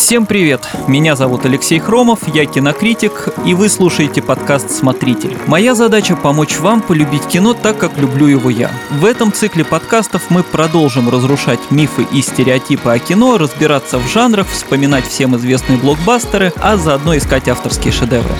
[0.00, 0.66] Всем привет!
[0.88, 5.36] Меня зовут Алексей Хромов, я кинокритик, и вы слушаете подкаст «Смотритель».
[5.46, 8.70] Моя задача— помочь вам полюбить кино так, как люблю его я.
[8.90, 14.48] В этом цикле подкастов мы продолжим разрушать мифы и стереотипы о кино, разбираться в жанрах,
[14.48, 18.34] вспоминать всем известные блокбастеры, а заодно искать авторские шедевры.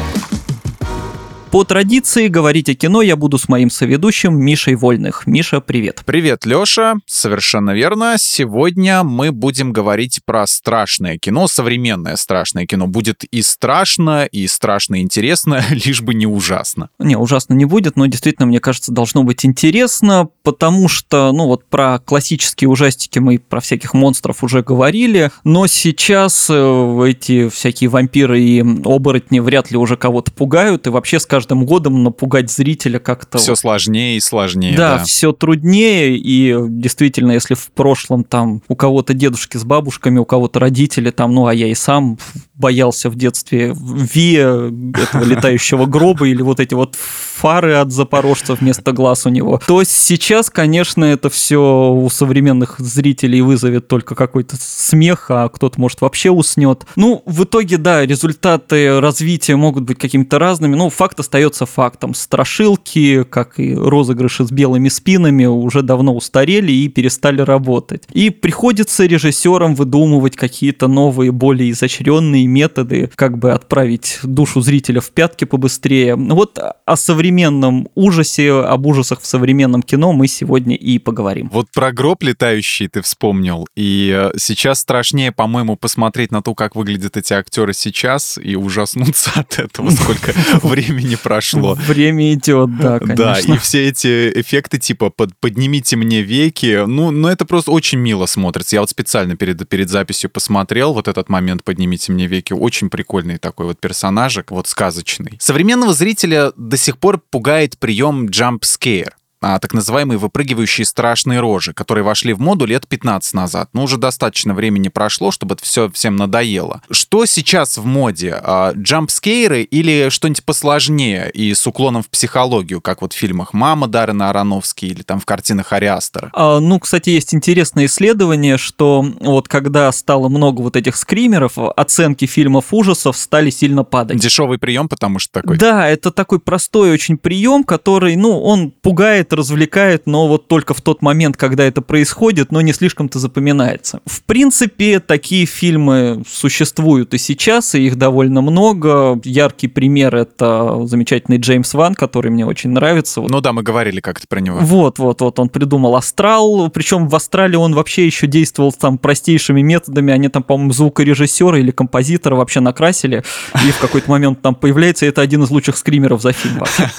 [1.51, 5.27] По традиции говорить о кино я буду с моим соведущим Мишей Вольных.
[5.27, 6.03] Миша, привет.
[6.07, 6.95] Привет, Лёша.
[7.07, 8.15] Совершенно верно.
[8.19, 12.87] Сегодня мы будем говорить про страшное кино, современное страшное кино.
[12.87, 16.89] Будет и страшно, и страшно интересно, лишь бы не ужасно.
[17.01, 21.65] Не, ужасно не будет, но действительно, мне кажется, должно быть интересно, потому что, ну вот
[21.65, 28.41] про классические ужастики мы про всяких монстров уже говорили, но сейчас э, эти всякие вампиры
[28.41, 33.39] и оборотни вряд ли уже кого-то пугают, и вообще, скажем, каждым годом напугать зрителя как-то...
[33.39, 34.77] Все сложнее и сложнее.
[34.77, 40.19] Да, да, все труднее, и действительно, если в прошлом там у кого-то дедушки с бабушками,
[40.19, 42.19] у кого-то родители там, ну, а я и сам
[42.61, 48.93] боялся в детстве Вия, этого летающего гроба, или вот эти вот фары от запорожцев вместо
[48.93, 55.27] глаз у него, то сейчас, конечно, это все у современных зрителей вызовет только какой-то смех,
[55.31, 56.85] а кто-то, может, вообще уснет.
[56.97, 62.15] Ну, в итоге, да, результаты развития могут быть какими-то разными, но факт остается фактом.
[62.15, 68.03] Страшилки, как и розыгрыши с белыми спинами, уже давно устарели и перестали работать.
[68.13, 75.11] И приходится режиссерам выдумывать какие-то новые, более изощренные методы, как бы отправить душу зрителя в
[75.11, 76.17] пятки побыстрее.
[76.17, 81.49] Вот о современном ужасе, об ужасах в современном кино мы сегодня и поговорим.
[81.53, 86.75] Вот про гроб летающий ты вспомнил, и э, сейчас страшнее, по-моему, посмотреть на то, как
[86.77, 90.33] выглядят эти актеры сейчас, и ужаснуться от этого, сколько
[90.63, 91.75] времени прошло.
[91.75, 93.17] Время идет, да, конечно.
[93.17, 97.99] Да, и все эти эффекты типа под, «поднимите мне веки», ну, ну это просто очень
[97.99, 98.77] мило смотрится.
[98.77, 103.39] Я вот специально перед, перед записью посмотрел вот этот момент «поднимите мне веки», очень прикольный
[103.39, 105.37] такой вот персонажик, вот сказочный.
[105.41, 111.73] Современного зрителя до сих пор пугает прием jump scare а, так называемые выпрыгивающие страшные рожи,
[111.73, 113.71] которые вошли в моду лет 15 назад.
[113.73, 116.83] Ну, уже достаточно времени прошло, чтобы это все всем надоело.
[116.91, 118.39] Что сейчас в моде?
[118.43, 123.89] А, джампскейры или что-нибудь посложнее и с уклоном в психологию, как вот в фильмах «Мама»
[123.89, 126.31] Даррена Аронофски или там в картинах Ариастера?
[126.35, 132.27] А, ну, кстати, есть интересное исследование, что вот когда стало много вот этих скримеров, оценки
[132.27, 134.19] фильмов ужасов стали сильно падать.
[134.19, 135.57] Дешевый прием, потому что такой.
[135.57, 140.81] Да, это такой простой очень прием, который, ну, он пугает развлекает, но вот только в
[140.81, 144.01] тот момент, когда это происходит, но не слишком-то запоминается.
[144.07, 149.21] В принципе, такие фильмы существуют и сейчас, и их довольно много.
[149.25, 153.21] Яркий пример— это замечательный Джеймс Ван, который мне очень нравится.
[153.21, 154.59] Ну да, мы говорили как-то про него.
[154.61, 159.63] Вот, вот, вот, он придумал «Астрал», причем в «Астрале» он вообще еще действовал там простейшими
[159.63, 163.23] методами, они там, по-моему, звукорежиссера или композитора вообще накрасили,
[163.67, 166.91] и в какой-то момент там появляется, и это один из лучших скримеров за фильм вообще.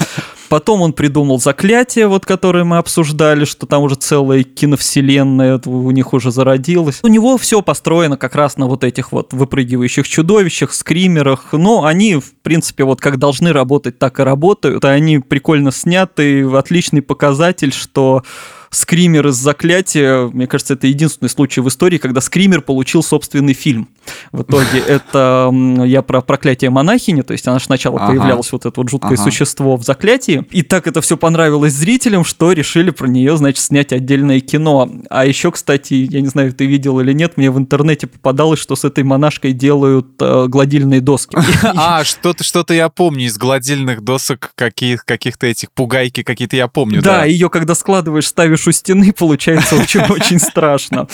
[0.51, 6.12] Потом он придумал заклятие, вот которое мы обсуждали, что там уже целая киновселенная у них
[6.12, 7.00] уже зародилась.
[7.03, 11.53] У него все построено как раз на вот этих вот выпрыгивающих чудовищах, скримерах.
[11.53, 14.84] Но они, в принципе, вот как должны работать, так и работают.
[14.84, 18.23] Они прикольно сняты, отличный показатель, что
[18.71, 23.89] скример из заклятия, мне кажется, это единственный случай в истории, когда скример получил собственный фильм.
[24.31, 25.51] В итоге это
[25.85, 28.07] я про проклятие монахини, то есть она сначала ага.
[28.07, 29.23] появлялась вот это вот жуткое ага.
[29.23, 33.91] существо в заклятии, и так это все понравилось зрителям, что решили про нее, значит, снять
[33.91, 34.89] отдельное кино.
[35.09, 38.77] А еще, кстати, я не знаю, ты видел или нет, мне в интернете попадалось, что
[38.77, 41.37] с этой монашкой делают э, гладильные доски.
[41.83, 47.01] А, что-то что-то я помню из гладильных досок каких каких-то этих пугайки какие-то я помню.
[47.01, 51.07] Да, ее когда складываешь, ставишь стоишь у стены, получается очень-очень страшно.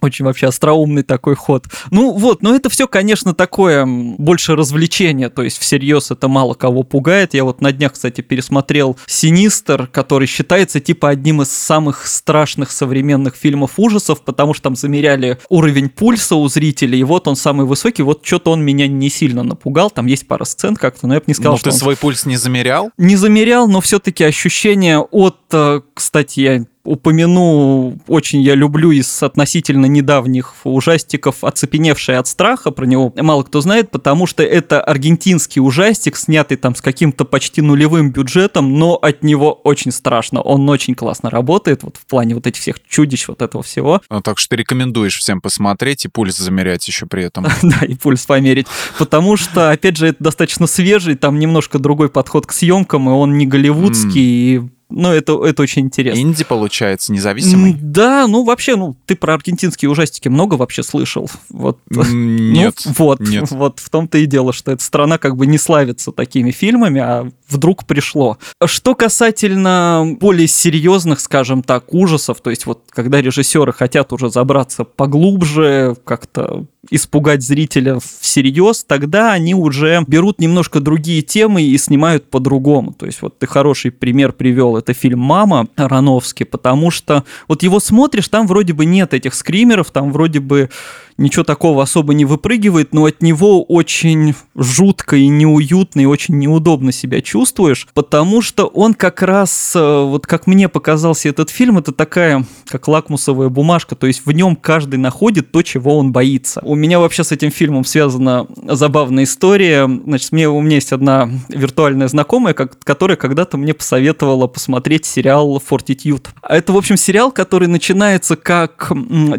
[0.00, 1.66] Очень вообще остроумный такой ход.
[1.90, 6.82] Ну вот, но это все, конечно, такое больше развлечение, то есть всерьез это мало кого
[6.82, 7.34] пугает.
[7.34, 13.34] Я вот на днях, кстати, пересмотрел «Синистер», который считается типа одним из самых страшных современных
[13.34, 18.02] фильмов ужасов, потому что там замеряли уровень пульса у зрителей, и вот он самый высокий,
[18.02, 21.24] вот что-то он меня не сильно напугал, там есть пара сцен как-то, но я бы
[21.26, 21.78] не сказал, но что ты он...
[21.78, 22.90] свой пульс не замерял?
[22.98, 29.86] Не замерял, но все-таки ощущение от, э, кстати, я упомяну, очень я люблю из относительно
[29.86, 36.16] недавних ужастиков «Оцепеневшая от страха», про него мало кто знает, потому что это аргентинский ужастик,
[36.16, 41.30] снятый там с каким-то почти нулевым бюджетом, но от него очень страшно, он очень классно
[41.30, 44.02] работает, вот в плане вот этих всех чудищ, вот этого всего.
[44.10, 47.46] Ну, так что ты рекомендуешь всем посмотреть и пульс замерять еще при этом.
[47.62, 48.66] Да, и пульс померить,
[48.98, 53.38] потому что, опять же, это достаточно свежий, там немножко другой подход к съемкам, и он
[53.38, 54.20] не голливудский,
[54.56, 56.20] и ну, это, это очень интересно.
[56.20, 57.74] Инди, получается, независимый?
[57.80, 61.30] Да, ну, вообще, ну, ты про аргентинские ужастики много вообще слышал?
[61.48, 61.78] Вот.
[61.90, 62.74] Нет.
[62.84, 63.50] Ну, вот, нет.
[63.50, 67.30] вот в том-то и дело, что эта страна как бы не славится такими фильмами, а
[67.54, 68.38] вдруг пришло.
[68.64, 74.84] Что касательно более серьезных, скажем так, ужасов, то есть вот когда режиссеры хотят уже забраться
[74.84, 82.92] поглубже, как-то испугать зрителя всерьез, тогда они уже берут немножко другие темы и снимают по-другому.
[82.92, 87.80] То есть вот ты хороший пример привел, это фильм «Мама» Ароновский, потому что вот его
[87.80, 90.70] смотришь, там вроде бы нет этих скримеров, там вроде бы
[91.16, 96.92] ничего такого особо не выпрыгивает, но от него очень жутко и неуютно и очень неудобно
[96.92, 101.92] себя чувствуешь, потому что он как раз, э, вот как мне показался этот фильм, это
[101.92, 106.60] такая, как лакмусовая бумажка, то есть в нем каждый находит то, чего он боится.
[106.64, 109.86] У меня вообще с этим фильмом связана забавная история.
[109.86, 115.62] Значит, мне, у меня есть одна виртуальная знакомая, как, которая когда-то мне посоветовала посмотреть сериал
[115.68, 116.26] Fortitude.
[116.48, 118.92] Это, в общем, сериал, который начинается как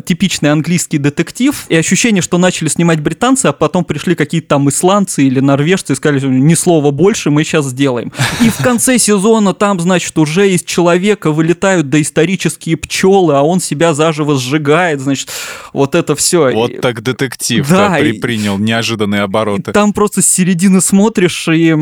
[0.06, 5.24] типичный английский детектив, и ощущение, что начали снимать британцы, а потом пришли какие-то там исландцы
[5.24, 8.12] или норвежцы и сказали, ни слова больше, мы сейчас сделаем.
[8.42, 13.94] И в конце сезона там, значит, уже из человека вылетают доисторические пчелы, а он себя
[13.94, 15.30] заживо сжигает, значит,
[15.74, 16.52] вот это все.
[16.52, 19.72] Вот так детектив Да, и- принял неожиданные обороты.
[19.72, 21.76] Там просто с середины смотришь и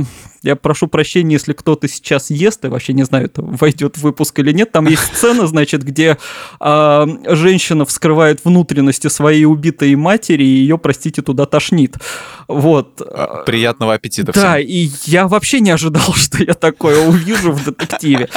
[0.43, 4.37] я прошу прощения, если кто-то сейчас ест, и вообще не знаю, это войдет в выпуск
[4.39, 4.71] или нет.
[4.71, 6.17] Там есть сцена, значит, где
[6.59, 11.95] а, женщина вскрывает внутренности своей убитой матери, и ее, простите, туда тошнит.
[12.47, 13.01] Вот.
[13.45, 14.67] Приятного аппетита Да, всем.
[14.67, 18.29] и я вообще не ожидал, что я такое увижу в детективе.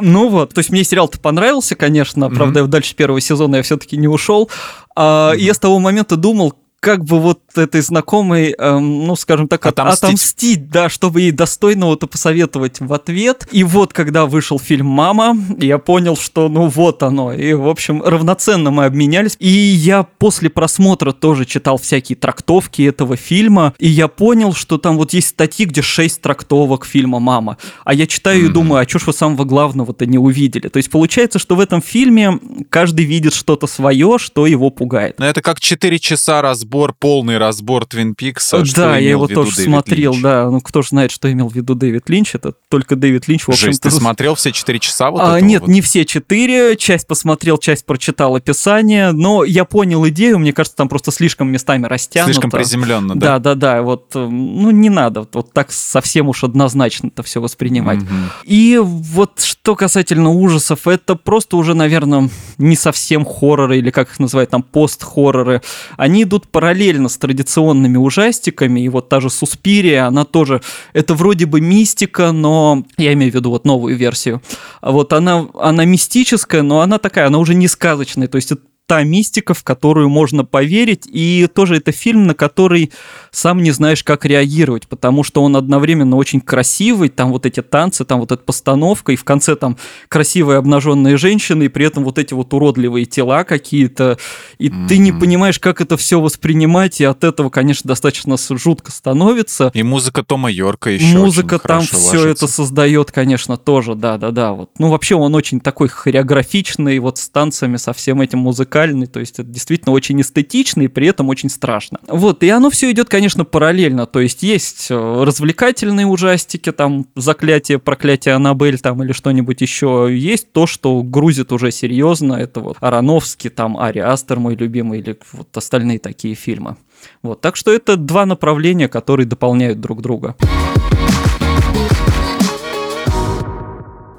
[0.00, 4.08] Ну вот, то есть мне сериал-то понравился, конечно, правда, дальше первого сезона я все-таки не
[4.08, 4.50] ушел.
[4.96, 9.48] А, И я с того момента думал, как бы вот этой знакомой, эм, ну, скажем
[9.48, 10.04] так, от- Отомстить.
[10.04, 13.46] отомстить, да, чтобы ей достойного-то посоветовать в ответ.
[13.52, 17.34] И вот, когда вышел фильм «Мама», я понял, что, ну, вот оно.
[17.34, 19.36] И, в общем, равноценно мы обменялись.
[19.38, 24.96] И я после просмотра тоже читал всякие трактовки этого фильма, и я понял, что там
[24.96, 27.58] вот есть статьи, где шесть трактовок фильма «Мама».
[27.84, 30.68] А я читаю и думаю, а чё ж вы самого главного-то не увидели?
[30.68, 32.38] То есть получается, что в этом фильме
[32.70, 35.16] каждый видит что-то свое, что его пугает.
[35.18, 36.40] Ну, это как 4 часа
[36.70, 38.62] разбор, полный разбор Твин Пикса.
[38.76, 40.22] да, я его тоже Дэвид смотрел, Линч.
[40.22, 40.50] да.
[40.50, 43.50] Ну, кто же знает, что имел в виду Дэвид Линч, это только Дэвид Линч, в
[43.50, 43.90] Жесть, общем-то.
[43.90, 45.68] ты смотрел все 4 часа вот А, нет, вот?
[45.70, 46.76] не все четыре.
[46.76, 49.10] Часть посмотрел, часть прочитал описание.
[49.12, 50.38] Но я понял идею.
[50.38, 52.32] Мне кажется, там просто слишком местами растянуто.
[52.32, 53.54] Слишком приземленно, Да, да?
[53.54, 53.82] да, да.
[53.82, 57.98] Вот, э, ну, не надо вот, так совсем уж однозначно это все воспринимать.
[58.02, 58.30] Мгм.
[58.44, 64.18] И вот что касательно ужасов, это просто уже, наверное, не совсем хорроры, или как их
[64.20, 65.62] называют, там, пост-хорроры.
[65.96, 70.60] Они идут параллельно с традиционными ужастиками, и вот та же Суспирия, она тоже,
[70.92, 74.42] это вроде бы мистика, но, я имею в виду вот новую версию,
[74.82, 78.60] вот она, она мистическая, но она такая, она уже не сказочная, то есть это
[78.90, 82.90] та мистика, в которую можно поверить, и тоже это фильм, на который
[83.30, 88.04] сам не знаешь, как реагировать, потому что он одновременно очень красивый, там вот эти танцы,
[88.04, 89.76] там вот эта постановка, и в конце там
[90.08, 94.18] красивые обнаженные женщины, и при этом вот эти вот уродливые тела какие-то,
[94.58, 99.70] и ты не понимаешь, как это все воспринимать, и от этого, конечно, достаточно жутко становится.
[99.72, 102.28] И музыка Тома Йорка еще Музыка очень там все ложится.
[102.28, 104.50] это создает, конечно, тоже, да, да, да.
[104.50, 104.70] Вот.
[104.80, 108.48] Ну, вообще он очень такой хореографичный, вот с танцами, со всем этим
[108.80, 111.98] музыкальный, то есть это действительно очень эстетично и при этом очень страшно.
[112.08, 117.78] Вот, и оно все идет, конечно, параллельно, то есть есть э, развлекательные ужастики, там, заклятие,
[117.78, 123.50] проклятие Аннабель, там, или что-нибудь еще, есть то, что грузит уже серьезно, это вот Ароновский,
[123.50, 126.76] там, Ари Астер, мой любимый, или вот остальные такие фильмы.
[127.22, 130.36] Вот, так что это два направления, которые дополняют друг друга.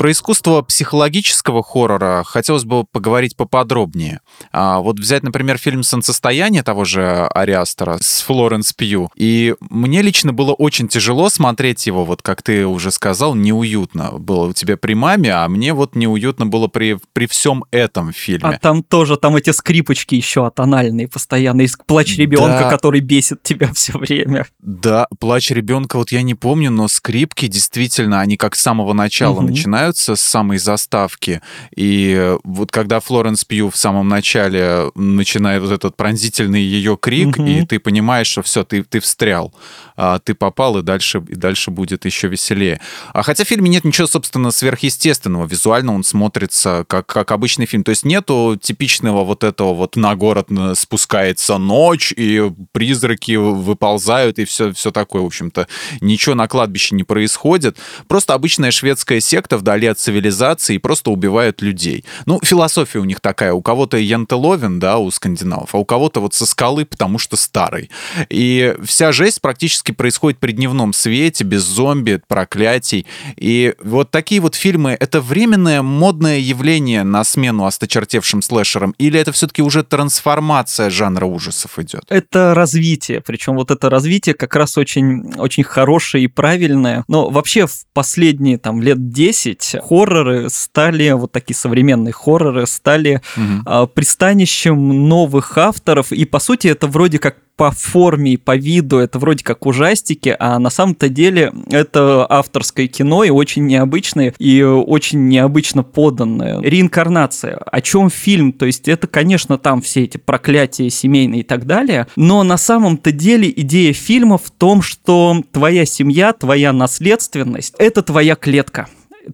[0.01, 4.22] Про искусство психологического хоррора хотелось бы поговорить поподробнее.
[4.51, 9.12] А, вот взять, например, фильм «Солнцестояние» того же Ариастера с Флоренс Пью.
[9.15, 14.48] И мне лично было очень тяжело смотреть его, вот как ты уже сказал, неуютно было
[14.48, 18.55] у тебя при маме, а мне вот неуютно было при, при всем этом фильме.
[18.55, 22.70] А там тоже, там эти скрипочки еще атональные постоянно, есть плач ребенка, Да.
[22.72, 24.48] который бесит тебя все время.
[24.63, 29.41] Да, плач ребенка, вот я не помню, но скрипки действительно, они как с самого начала
[29.41, 29.51] Мгм.
[29.92, 31.42] Начинаются, с самой заставки.
[31.76, 37.38] И э, вот когда Флоренс Пью в самом начале начинает вот этот пронзительный ее крик,
[37.38, 37.48] Мгм.
[37.48, 39.54] и ты понимаешь, что все, ты, ты встрял,
[39.96, 42.80] а, ты попал, и дальше, и дальше будет еще веселее.
[43.14, 45.46] А хотя в фильме нет ничего, собственно, сверхъестественного.
[45.48, 47.84] Визуально он смотрится как, как обычный фильм.
[47.84, 54.46] То есть нету типичного вот этого вот на город спускается ночь, и призраки выползают, и
[54.46, 55.68] все, все такое, в общем-то.
[56.02, 57.78] Ничего на кладбище не происходит.
[58.08, 62.06] Просто обычная шведская секта в вдали от цивилизации и просто убивают людей.
[62.26, 63.54] Ну, философия у них такая.
[63.54, 67.90] У кого-то янтеловин, да, у скандинавов, а у кого-то вот со скалы, потому что старый.
[68.30, 73.06] И вся жесть практически происходит при дневном свете, без зомби, проклятий.
[73.38, 78.94] И вот такие вот фильмы— это временное модное явление на смену осточертевшим слэшерам?
[79.00, 82.04] Или это все-таки уже трансформация жанра ужасов идет?
[82.10, 83.22] Это развитие.
[83.22, 87.04] Причем вот это развитие как раз очень, очень хорошее и правильное.
[87.08, 93.88] Но вообще в последние там лет 10 хорроры стали, вот такие современные хорроры стали угу.
[93.88, 96.12] пристанищем новых авторов.
[96.12, 100.36] И по сути это вроде как по форме и по виду это вроде как ужастики,
[100.39, 106.60] а на самом-то деле это авторское кино и очень необычное и очень необычно поданное.
[106.60, 107.58] Реинкарнация.
[107.58, 108.51] О чем фильм?
[108.51, 113.12] То есть это, конечно, там все эти проклятия семейные и так далее, но на самом-то
[113.12, 118.88] деле идея фильма в том, что твоя семья, твоя наследственность— это твоя клетка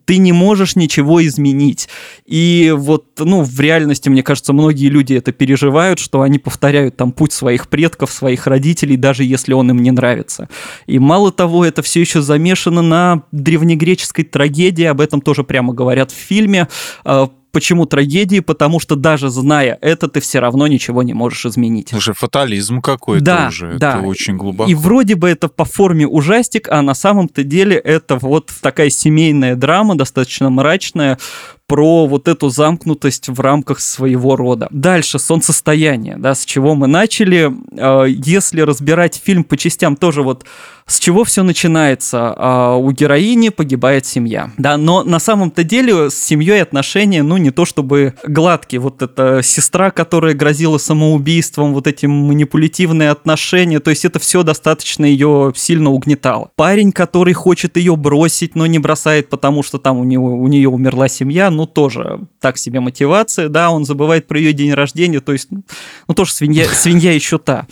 [0.05, 1.89] ты не можешь ничего изменить.
[2.25, 7.11] И вот, ну, в реальности, мне кажется, многие люди это переживают, что они повторяют там
[7.11, 10.49] путь своих предков, своих родителей, даже если он им не нравится.
[10.85, 16.11] И мало того, это все еще замешано на древнегреческой трагедии, об этом тоже прямо говорят
[16.11, 16.67] в фильме,
[17.03, 18.39] а, Почему трагедии?
[18.39, 21.91] Потому что даже зная это, ты все равно ничего не можешь изменить.
[21.91, 23.79] Уже фатализм какой-то да, уже.
[23.79, 23.97] Да.
[23.97, 24.69] Это очень глубоко.
[24.69, 29.55] И вроде бы это по форме ужастик, а на самом-то деле это вот такая семейная
[29.55, 31.17] драма, достаточно мрачная,
[31.67, 34.67] про вот эту замкнутость в рамках своего рода.
[34.71, 37.51] Дальше, солнцестояние, да, с чего мы начали.
[37.77, 40.45] А, если разбирать фильм по частям, тоже вот
[40.87, 42.33] с чего все начинается?
[42.37, 47.51] А, у героини погибает семья, да, но на самом-то деле с семьей отношения, ну, не
[47.51, 48.79] то чтобы гладкие.
[48.79, 55.03] Вот эта сестра, которая грозила самоубийством, вот эти манипулятивные отношения, то есть это все достаточно
[55.03, 56.51] ее сильно угнетало.
[56.55, 60.69] Парень, который хочет ее бросить, но не бросает, потому что там у, него, у нее
[60.69, 65.33] умерла семья, ну, тоже так себе мотивация, да, он забывает про ее день рождения, то
[65.33, 67.67] есть, ну, тоже свинья, свинья еще та.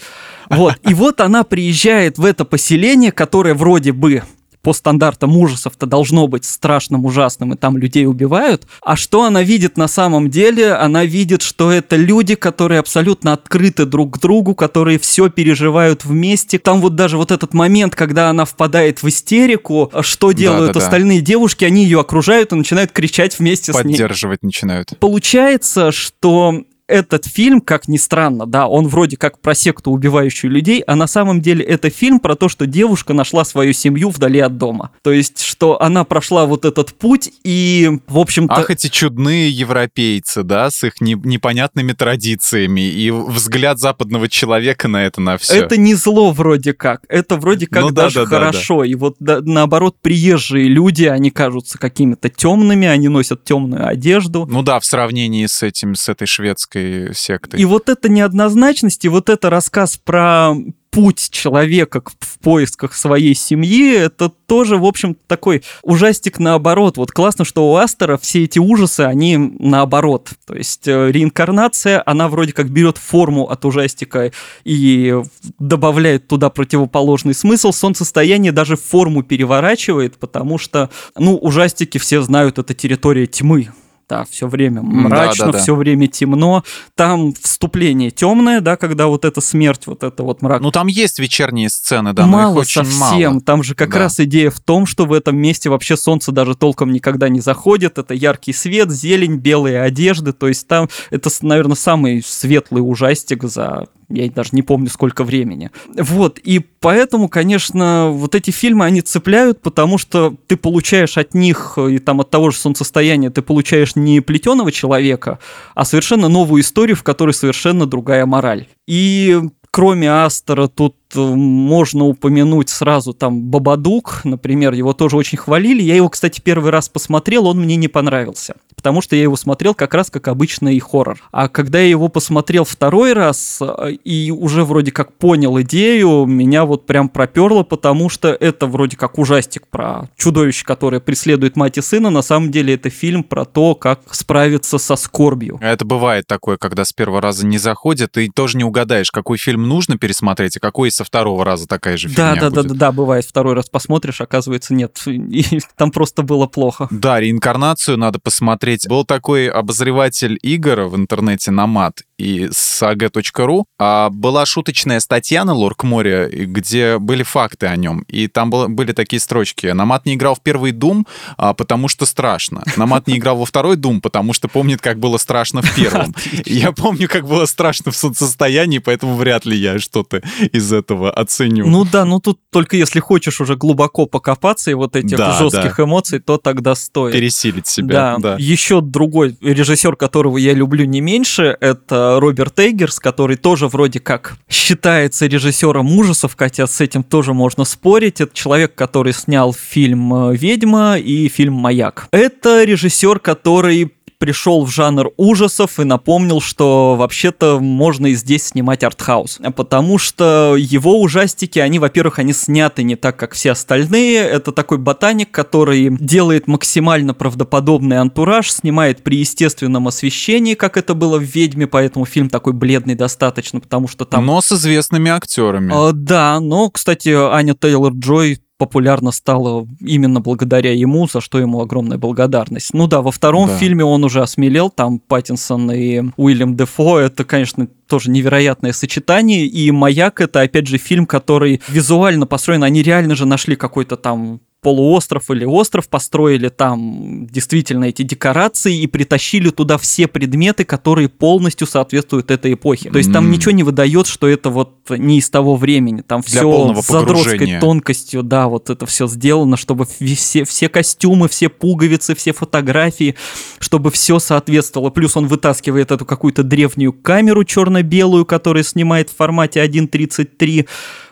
[0.49, 4.23] Вот, и вот она приезжает в это поселение, которое вроде бы
[4.65, 8.63] по стандартам ужасов-то должно быть страшным, ужасным, и там людей убивают.
[8.81, 10.73] А что она видит на самом деле?
[10.73, 16.57] Она видит, что это люди, которые абсолютно открыты друг к другу, которые все переживают вместе.
[16.57, 20.85] Там вот даже вот этот момент, когда она впадает в истерику, что делают да, да,
[20.85, 21.25] остальные да.
[21.27, 23.93] девушки, они ее окружают и начинают кричать вместе с ней.
[23.93, 24.97] Поддерживать начинают.
[24.97, 30.81] Получается, что этот фильм, как ни странно, да, он вроде как про секту, убивающую людей,
[30.85, 34.57] а на самом деле это фильм про то, что девушка нашла свою семью вдали от
[34.57, 34.91] дома.
[35.01, 38.53] То есть, что она прошла вот этот путь и, в общем-то...
[38.53, 45.05] Ах, эти чудные европейцы, да, с их не, непонятными традициями и взгляд западного человека на
[45.05, 45.55] это, на все.
[45.55, 48.77] Это не зло вроде как, это вроде как ну, даже да, да, хорошо.
[48.77, 48.87] Да, да.
[48.91, 54.45] И вот да, наоборот, приезжие люди, они кажутся какими-то темными, они носят темную одежду.
[54.47, 57.59] Ну да, в сравнении с этим, с этой шведской исламской сектой.
[57.59, 60.53] И вот эта неоднозначность, и вот это рассказ про
[60.91, 66.95] путь человека в поисках своей семьи, это тоже, в общем, такой ужастик наоборот.
[66.95, 70.29] Вот классно, что у Астера все эти ужасы, они наоборот.
[70.47, 74.31] То есть э, реинкарнация, она вроде как берет форму от ужастика
[74.63, 75.21] и
[75.59, 77.73] добавляет туда противоположный смысл.
[77.73, 83.67] Солнцестояние даже форму переворачивает, потому что, ну, ужастики все знают, это территория тьмы
[84.07, 85.63] да, все время мрачно, да, да, да.
[85.63, 86.63] все время темно.
[86.95, 90.61] Там вступление темное, да, когда вот эта смерть, вот это вот мрак.
[90.61, 93.31] Ну там есть вечерние сцены, да, мало но их очень совсем.
[93.31, 93.41] Мало.
[93.41, 93.99] Там же как да.
[93.99, 97.97] раз идея в том, что в этом месте вообще солнце даже толком никогда не заходит.
[97.97, 100.33] Это яркий свет, зелень, белые одежды.
[100.33, 105.71] То есть там это, наверное, самый светлый ужастик за я даже не помню, сколько времени.
[105.95, 111.77] Вот, и поэтому, конечно, вот эти фильмы, они цепляют, потому что ты получаешь от них,
[111.77, 115.39] и там от того же солнцестояния, ты получаешь не плетеного человека,
[115.73, 118.67] а совершенно новую историю, в которой совершенно другая мораль.
[118.87, 119.39] И
[119.75, 125.81] кроме Астера тут э, можно упомянуть сразу там Бабадук, например, его тоже очень хвалили.
[125.81, 128.55] Я его, кстати, первый раз посмотрел, он мне не понравился
[128.85, 131.17] потому что я его смотрел как раз как обычный хоррор.
[131.31, 136.65] А когда я его посмотрел второй раз э, и уже вроде как понял идею, меня
[136.65, 141.81] вот прям проперло, потому что это вроде как ужастик про чудовище, которое преследует мать и
[141.81, 142.11] сына.
[142.11, 145.57] На самом деле это фильм про то, как справиться со скорбью.
[145.61, 149.67] Это бывает такое, когда с первого раза не заходит, и тоже не угадаешь, какой фильм
[149.67, 152.53] нужно пересмотреть, а какой со второго раза такая же да, фигня да, будет.
[152.53, 153.25] да, да, да, бывает.
[153.25, 155.01] Второй раз посмотришь, оказывается, нет.
[155.07, 155.43] И
[155.75, 156.87] там просто было плохо.
[156.91, 158.87] Да, реинкарнацию надо посмотреть смотреть.
[158.89, 165.83] Был такой обозреватель игр в интернете Намат, и saga.ru а была шуточная статья на Лорк
[165.83, 168.01] Море, где были факты о нем.
[168.07, 169.67] И там было, были такие строчки.
[169.67, 171.05] Намат не играл в первый Дум,
[171.37, 172.63] а, потому что страшно.
[172.77, 176.15] Намат не играл во второй Дум, потому что помнит, как было страшно в первом.
[176.45, 181.67] Я помню, как было страшно в состоянии, поэтому вряд ли я что-то из этого оценю.
[181.67, 185.77] Ну да, ну тут только если хочешь уже глубоко покопаться и вот этих да, жестких
[185.77, 185.83] да.
[185.83, 187.13] эмоций, то тогда стоит.
[187.13, 188.15] Пересилить себя.
[188.17, 188.17] Да.
[188.17, 188.35] да.
[188.39, 194.37] Еще другой режиссер, которого я люблю не меньше, это Роберт Эйгерс, который тоже вроде как
[194.49, 198.21] считается режиссером ужасов, хотя с этим тоже можно спорить.
[198.21, 202.07] Это человек, который снял фильм «Ведьма» и фильм «Маяк».
[202.11, 203.94] Это режиссер, который
[204.25, 209.39] пришел в жанр ужасов и напомнил, что вообще-то можно и здесь снимать артхаус.
[209.55, 214.17] Потому что его ужастики, они, во-первых, они сняты не так, как все остальные.
[214.17, 221.19] Это такой ботаник, который делает максимально правдоподобный антураж, снимает при естественном освещении, как это было
[221.19, 224.25] в «Ведьме», поэтому фильм такой бледный достаточно, потому что там...
[224.25, 225.71] Но с известными актерами.
[225.71, 231.99] А, да, но, кстати, Аня Тейлор-Джой популярно стало именно благодаря ему, за что ему огромная
[231.99, 232.73] благодарность.
[232.73, 233.57] Ну да, во втором да.
[233.57, 239.69] фильме он уже осмелел, там Паттинсон и Уильям Дефо, это, конечно, тоже невероятное сочетание, и
[239.69, 245.29] «Маяк»— это, опять же, фильм, который визуально построен, они реально же нашли какой-то там полуостров
[245.29, 252.31] или остров, построили там действительно эти декорации и притащили туда все предметы, которые полностью соответствуют
[252.31, 252.89] этой эпохе.
[252.89, 256.01] То есть там ничего не выдает, что это вот не из того времени.
[256.01, 261.49] Там все с задротской тонкостью, да, вот это все сделано, чтобы все, все костюмы, все
[261.49, 263.13] пуговицы, все фотографии,
[263.59, 264.89] чтобы все соответствовало.
[264.89, 270.65] Плюс он вытаскивает эту какую-то древнюю камеру черно-белую, которая снимает в формате 1.33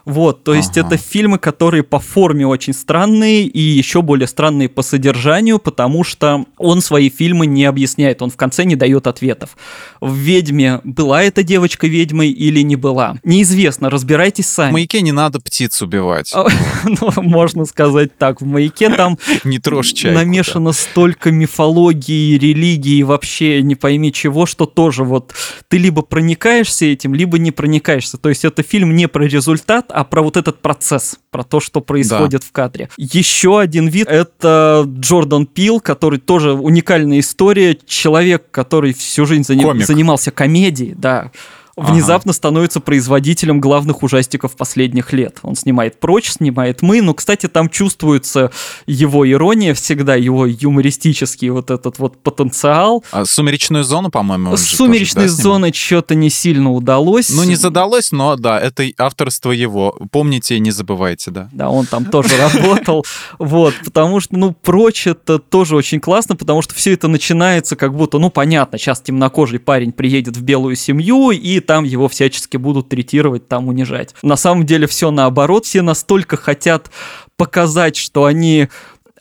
[0.05, 0.87] вот, то есть ага.
[0.87, 6.45] это фильмы, которые по форме очень странные и еще более странные по содержанию, потому что
[6.57, 9.55] он свои фильмы не объясняет, он в конце не дает ответов.
[10.01, 13.15] В «Ведьме» была эта девочка ведьмой или не была?
[13.23, 14.71] Неизвестно, разбирайтесь сами.
[14.71, 16.33] В «Маяке» не надо птиц убивать.
[16.85, 20.73] Ну, можно сказать так, в «Маяке» там не трожь чайку, намешано да.
[20.73, 25.33] столько мифологии, религии, вообще не пойми чего, что тоже вот
[25.69, 28.17] ты либо проникаешься этим, либо не проникаешься.
[28.17, 31.79] То есть это фильм не про результат, а про вот этот процесс, про то, что
[31.79, 32.47] происходит да.
[32.47, 32.89] в кадре.
[32.97, 37.77] Еще один вид— это Джордан Пил, который тоже уникальная история.
[37.85, 39.79] Человек, который всю жизнь заним...
[39.81, 41.31] занимался комедией, да,
[41.75, 42.37] внезапно ага.
[42.37, 45.39] становится производителем главных ужастиков последних лет.
[45.41, 48.51] Он снимает «Прочь», снимает «Мы», но, кстати, там чувствуется
[48.85, 53.03] его ирония всегда, его юмористический вот этот вот потенциал.
[53.11, 57.29] А «Сумеречную зону», по-моему, «Сумеречной тоже, да, зоны» что-то не сильно удалось.
[57.29, 59.97] Ну, не задалось, но да, это авторство его.
[60.11, 61.49] Помните и не забывайте, да.
[61.51, 63.05] Да, он там тоже работал.
[63.39, 67.95] Вот, потому что, ну, «Прочь» это тоже очень классно, потому что все это начинается как
[67.95, 72.89] будто, ну, понятно, сейчас темнокожий парень приедет в белую семью, и там его всячески будут
[72.89, 74.15] третировать, там унижать.
[74.21, 76.91] На самом деле все наоборот, все настолько хотят
[77.37, 78.67] показать, что они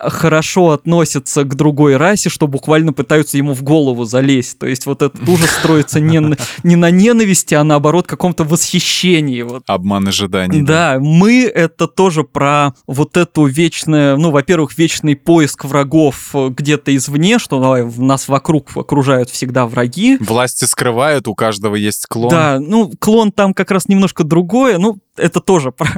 [0.03, 4.59] хорошо относятся к другой расе, что буквально пытаются ему в голову залезть.
[4.59, 9.43] То есть вот этот ужас строится не, не на ненависти, а наоборот каком-то восхищении.
[9.43, 9.63] Вот.
[9.67, 10.63] Обман ожиданий.
[10.63, 16.49] Да, да, мы это тоже про вот эту вечное, ну, во-первых, вечный поиск врагов э,
[16.49, 20.19] где-то извне, что давай, нас вокруг окружают всегда враги.
[20.21, 22.31] Власти скрывают, у каждого есть клон.
[22.31, 25.89] Да, ну, клон там как раз немножко другое, ну, это тоже про,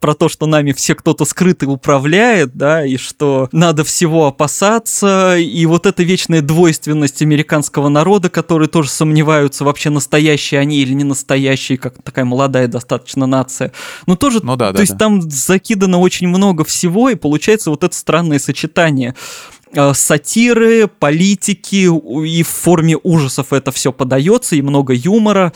[0.00, 5.64] про то, что нами все кто-то скрытый управляет, да, и что надо всего опасаться, и
[5.66, 11.78] вот эта вечная двойственность американского народа, которые тоже сомневаются, вообще настоящие они или не настоящие,
[11.78, 13.72] как такая молодая достаточно нация.
[14.06, 14.98] Ну тоже, ну, да, то да, есть да.
[14.98, 19.14] там закидано очень много всего, и получается вот это странное сочетание
[19.72, 21.88] э, сатиры, политики,
[22.26, 25.52] и в форме ужасов это все подается, и много юмора,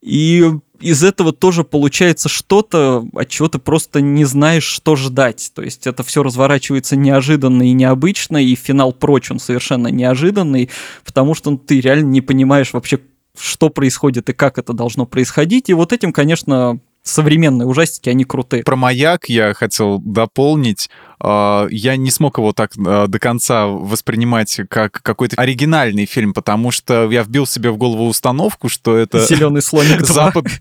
[0.00, 0.44] и
[0.80, 5.50] из этого тоже получается что-то, от чего ты просто не знаешь, что ждать.
[5.54, 10.70] То есть это все разворачивается неожиданно и необычно, и финал прочь, он совершенно неожиданный,
[11.04, 13.00] потому что ты реально не понимаешь вообще,
[13.38, 15.68] что происходит и как это должно происходить.
[15.68, 18.62] И вот этим, конечно, современные ужастики, они крутые.
[18.62, 20.88] Про маяк я хотел дополнить.
[21.20, 26.70] А, я не смог его так а, до конца воспринимать как какой-то оригинальный фильм, потому
[26.70, 29.26] что я вбил себе в голову установку, что это...
[29.26, 30.06] Зеленый слоник 2.
[30.06, 30.46] Запад...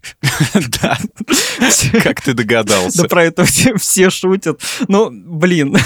[0.82, 0.98] Да,
[2.04, 3.04] как ты догадался.
[3.04, 4.62] Да про это все шутят.
[4.88, 5.78] Ну, блин,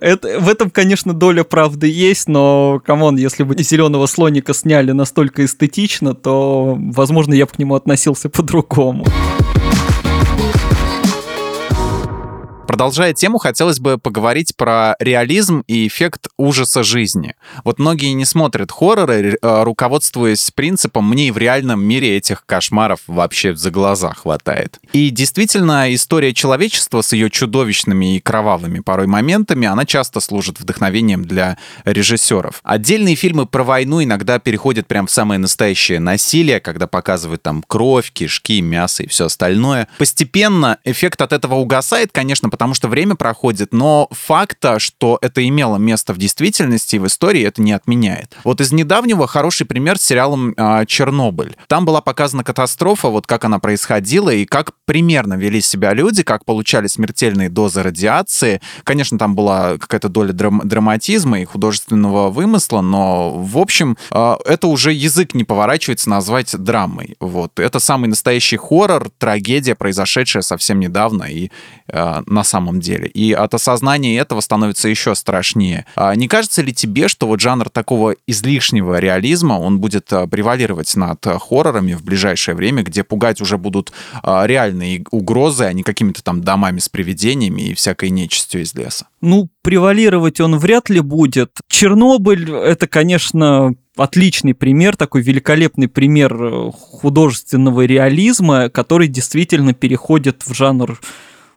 [0.00, 4.92] это, в этом, конечно, доля правды есть, но, come on, если бы зеленого слоника сняли
[4.92, 9.06] настолько эстетично, то, возможно, я бы к нему относился по-другому.
[12.66, 17.36] Продолжая тему, хотелось бы поговорить про реализм и эффект ужаса жизни.
[17.62, 23.00] Вот многие не смотрят хорроры, э, руководствуясь принципом «мне и в реальном мире этих кошмаров
[23.06, 24.80] вообще за глаза хватает».
[24.92, 31.24] И действительно, история человечества с ее чудовищными и кровавыми порой моментами, она часто служит вдохновением
[31.24, 32.60] для режиссеров.
[32.64, 38.10] Отдельные фильмы про войну иногда переходят прям в самое настоящее насилие, когда показывают там кровь,
[38.10, 39.86] кишки, мясо и все остальное.
[39.98, 45.76] Постепенно эффект от этого угасает, конечно, потому что время проходит, но факта, что это имело
[45.76, 48.34] место в действительности и в истории, это не отменяет.
[48.44, 51.54] Вот из недавнего хороший пример с сериалом э, «Чернобыль».
[51.66, 56.46] Там была показана катастрофа, вот как она происходила и как примерно вели себя люди, как
[56.46, 58.62] получали смертельные дозы радиации.
[58.84, 64.66] Конечно, там была какая-то доля драм- драматизма и художественного вымысла, но, в общем, э, это
[64.66, 67.16] уже язык не поворачивается назвать драмой.
[67.20, 67.60] Вот.
[67.60, 71.50] Это самый настоящий хоррор, трагедия, произошедшая совсем недавно и
[71.88, 73.08] э, на самом деле.
[73.08, 75.86] И от осознания этого становится еще страшнее.
[75.96, 80.94] А не кажется ли тебе, что вот жанр такого излишнего реализма, он будет а, превалировать
[80.96, 86.22] над хоррорами в ближайшее время, где пугать уже будут а, реальные угрозы, а не какими-то
[86.22, 89.08] там домами с привидениями и всякой нечистью из леса?
[89.20, 91.50] Ну, превалировать он вряд ли будет.
[91.68, 100.54] Чернобыль— это, конечно, отличный пример, такой великолепный пример э, художественного реализма, который действительно переходит в
[100.54, 101.00] жанр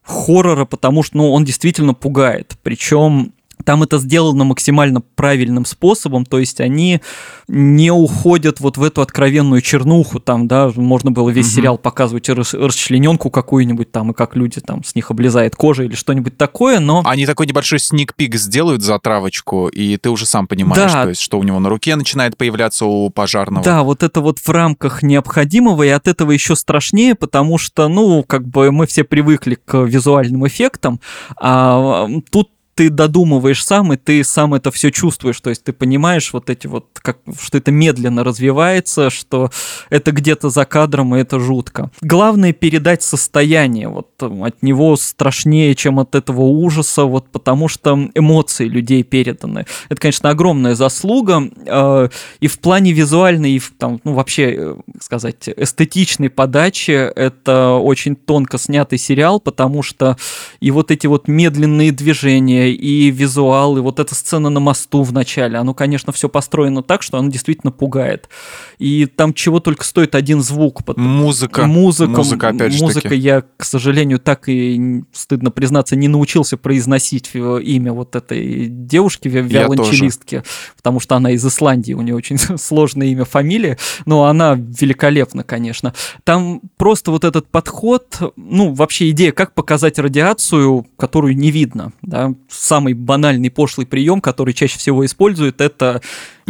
[0.10, 2.58] хоррора, потому что ну, он действительно пугает.
[2.63, 7.02] Причем там это сделано максимально правильным способом, то есть они
[7.48, 11.56] не уходят вот в эту откровенную чернуху, там, да, можно было весь угу.
[11.56, 15.95] сериал показывать рас расчлененку какую-нибудь там, и как люди там с них облезает кожа или
[15.95, 17.04] что-нибудь такое, но...
[17.06, 21.04] Они такой небольшой сник-пик сделают за травочку, и ты уже сам понимаешь, да.
[21.04, 23.63] то есть, что у него на руке начинает появляться у пожарного.
[23.63, 28.24] Да, вот это вот в рамках необходимого, и от этого еще страшнее, потому что, ну,
[28.24, 31.00] как бы мы все привыкли к визуальным эффектам,
[31.38, 35.42] а тут ты додумываешь сам, и ты сам это все чувствуешь.
[35.42, 39.52] То есть ты понимаешь вот эти вот, как, что это медленно развивается, что
[39.89, 41.92] это где-то за кадром, и это жутко.
[42.00, 43.89] Главное передать состояние.
[43.89, 49.65] Вот от него страшнее, чем от этого ужаса, вот потому что эмоции людей переданы.
[49.89, 51.50] Это, конечно, огромная заслуга.
[51.65, 52.08] Э,
[52.39, 58.15] и в плане визуальной, и в, там, ну, вообще, э, сказать, эстетичной подачи это очень
[58.15, 60.15] тонко снятый сериал, потому что
[60.62, 65.14] и вот эти вот медленные движения, и визуал, и вот эта сцена на мосту в
[65.14, 68.30] начале, оно, конечно, все построено так, что оно действительно пугает.
[68.78, 70.82] И там чего только стоит один звук.
[70.98, 71.66] Музыка.
[71.66, 73.22] Музыка, музыка, опять же музыка таки.
[73.22, 80.44] я, к сожалению, так и, стыдно признаться, не научился произносить имя вот этой девушки, виолончелистки,
[80.76, 85.94] потому что она из Исландии, у нее очень сложное имя, фамилия, но она великолепна, конечно.
[86.24, 92.34] Там просто вот этот подход, ну, вообще идея, как показать радиацию, которую не видно, да,
[92.60, 96.02] самый банальный пошлый прием, который чаще всего используют, это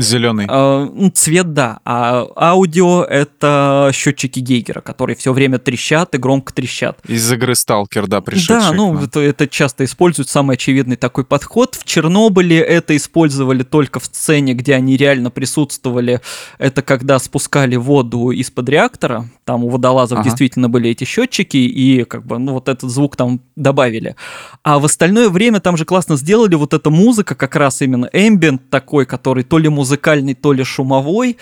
[0.02, 0.48] Зеленый.
[0.50, 1.80] Э, цвет, да.
[1.86, 7.00] А аудио— это счетчики Гейгера, которые все время трещат и громко трещат.
[7.08, 11.76] Из игры Сталкер, да, пришедший Да, ну, это, это часто используют, самый очевидный такой подход.
[11.76, 16.22] В Чернобыле это использовали только в сцене, где они реально присутствовали.
[16.58, 20.30] Это когда спускали воду из-под реактора, там у водолазов ага.
[20.30, 24.16] действительно были эти счетчики, и как бы, ну, вот этот звук там добавили.
[24.64, 28.70] А в остальное время там же классно сделали вот эта музыка, как раз именно эмбиент
[28.70, 31.38] такой, который то ли музыка музыкальный, то ли шумовой.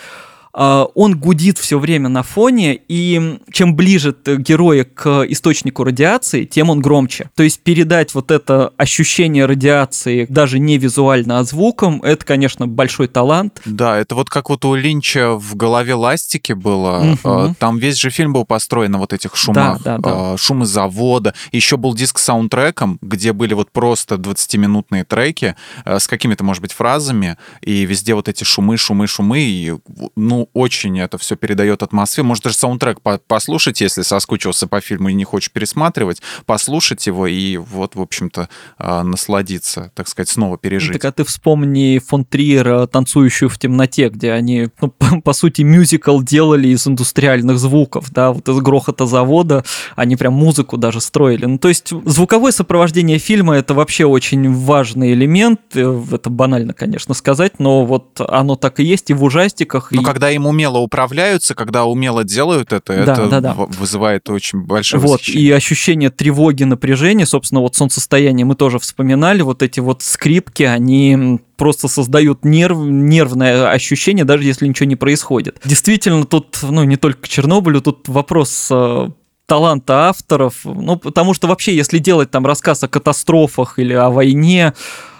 [0.54, 6.70] А, он гудит все время на фоне, и чем ближе героя к источнику радиации, тем
[6.70, 7.30] он громче.
[7.36, 13.08] То есть передать вот это ощущение радиации даже не визуально, а звуком, это, конечно, большой
[13.08, 13.62] талант.
[13.66, 17.18] Да, это вот как вот у Линча в голове ластики было.
[17.24, 17.56] Угу.
[17.60, 19.82] Там весь же фильм был построен на вот этих шумах.
[19.84, 20.38] Да, да, да.
[20.38, 21.34] Шумы завода.
[21.52, 25.56] Еще был диск с саундтреком, где были вот просто 20-минутные треки
[25.86, 29.74] с какими-то, может быть, фразами, и везде вот эти шумы, шумы, шумы, и,
[30.16, 32.28] ну, очень это все передает атмосферу.
[32.28, 37.58] Может, даже саундтрек послушать, если соскучился по фильму и не хочешь пересматривать, послушать его и
[37.58, 40.94] вот, в общем-то, а, насладиться, так сказать, снова пережить.
[40.94, 45.62] Так а ты вспомни фон Триера «Танцующую в темноте», где они, ну, по, по сути,
[45.62, 49.64] мюзикл делали из индустриальных звуков, да, вот из грохота завода,
[49.96, 51.46] они прям музыку даже строили.
[51.46, 57.14] Ну, то есть звуковое сопровождение фильма— это вообще очень важный элемент, э, это банально, конечно,
[57.14, 59.92] сказать, но вот оно так и есть и в ужастиках.
[59.92, 60.06] Но и...
[60.06, 63.54] когда им умело управляются, когда умело делают это, да, это да, да.
[63.54, 65.48] вызывает очень большое Вот, восхищение.
[65.48, 71.40] и ощущение тревоги, напряжения, собственно, вот солнцестояние мы тоже вспоминали, вот эти вот скрипки, они
[71.58, 75.60] просто создают нерв, нервное ощущение, даже если ничего не происходит.
[75.66, 79.10] Действительно, тут, ну, не только к Чернобылю, тут вопрос э,
[79.48, 80.56] таланта авторов.
[80.64, 84.74] Ну, потому что вообще, если делать там рассказ о катастрофах или о войне,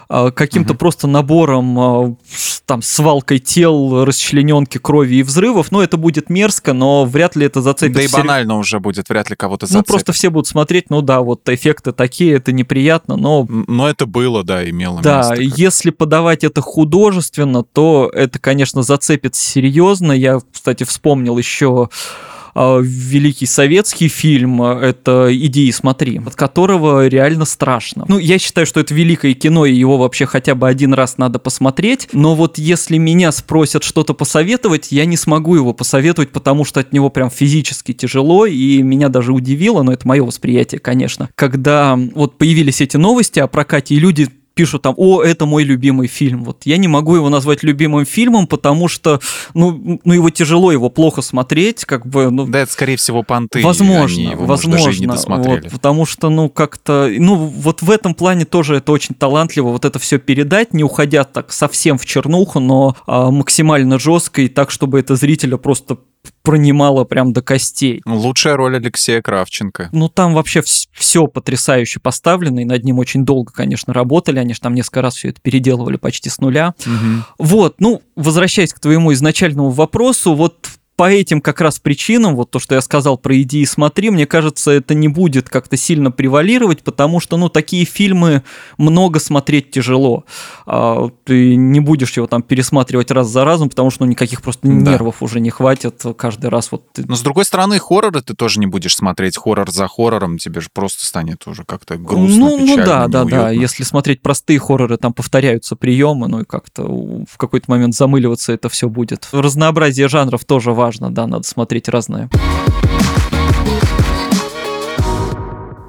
[0.08, 0.78] каким-то угу.
[0.78, 2.16] просто набором, а,
[2.64, 7.60] там, свалкой тел, расчлененки, крови и взрывов, ну, это будет мерзко, но вряд ли это
[7.60, 7.96] зацепит.
[7.96, 9.88] Да и банально уже будет, вряд ли кого-то зацепит.
[9.88, 13.46] Ну, просто все будут смотреть, ну да, вот эффекты такие, это неприятно, но...
[13.48, 15.36] Но это было, да, имело да, место.
[15.36, 20.12] Да, если подавать это художественно, то это, конечно, зацепит серьезно.
[20.12, 27.44] Я, кстати, вспомнил еще а, великий советский фильм, это «Иди и смотри», от которого реально
[27.44, 28.04] страшно.
[28.08, 31.38] Ну, я считаю, что это великое кино, и его вообще хотя бы один раз надо
[31.38, 36.80] посмотреть, но вот если меня спросят что-то посоветовать, я не смогу его посоветовать, потому что
[36.80, 41.98] от него прям физически тяжело, и меня даже удивило, но это мое восприятие, конечно, когда
[42.14, 44.28] вот появились эти новости о прокате, и люди
[44.58, 46.42] пишут там, о, это мой любимый фильм.
[46.42, 49.20] Вот я не могу его назвать любимым фильмом, потому что,
[49.54, 52.44] ну, ну его тяжело, его плохо смотреть, как бы, ну...
[52.44, 53.62] Да, это, скорее всего, понты.
[53.62, 54.86] Возможно, его, возможно.
[54.86, 59.14] Может, не вот, потому что, ну, как-то, ну, вот в этом плане тоже это очень
[59.14, 64.42] талантливо, вот это все передать, не уходя так совсем в чернуху, но а, максимально жестко
[64.42, 65.98] и так, чтобы это зрителя просто
[66.42, 68.02] пронимало прям до костей.
[68.06, 69.90] Лучшая роль Алексея Кравченко.
[69.92, 70.62] Ну, там вообще
[70.92, 74.38] все потрясающе поставлено, и над ним очень долго, конечно, работали.
[74.38, 76.74] Они же там несколько раз все это переделывали почти с нуля.
[76.80, 77.24] Угу.
[77.38, 82.58] Вот, ну, возвращаясь к твоему изначальному вопросу, вот по этим как раз причинам, вот то,
[82.58, 86.82] что я сказал про «иди и смотри», мне кажется, это не будет как-то сильно превалировать,
[86.82, 88.42] потому что, ну, такие фильмы
[88.78, 90.24] много смотреть тяжело.
[90.66, 94.66] А, ты не будешь его там пересматривать раз за разом, потому что, ну, никаких просто
[94.66, 94.74] да.
[94.74, 96.72] нервов уже не хватит каждый раз.
[96.72, 100.60] Вот Но, с другой стороны, хорроры ты тоже не будешь смотреть хоррор за хоррором, тебе
[100.60, 103.50] же просто станет уже как-то грустно, Ну, ну да, да, да.
[103.50, 108.68] Если смотреть простые хорроры, там повторяются приемы, ну и как-то в какой-то момент замыливаться это
[108.68, 109.28] все будет.
[109.30, 112.30] Разнообразие жанров тоже важно важно, да, надо смотреть разное.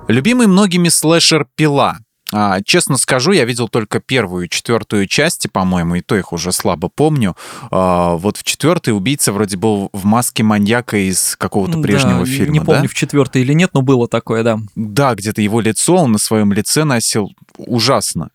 [0.10, 2.00] Любимый многими слэшер «Пила».
[2.32, 6.52] А, честно скажу, я видел только первую и четвертую части, по-моему, и то их уже
[6.52, 7.38] слабо помню.
[7.72, 12.52] А, вот в четвертой убийца вроде был в маске маньяка из какого-то прежнего да, фильма.
[12.52, 12.88] Не помню, да?
[12.90, 14.60] в четвертой или нет, но было такое, да.
[14.76, 18.32] Да, где-то его лицо он на своем лице носил ужасно.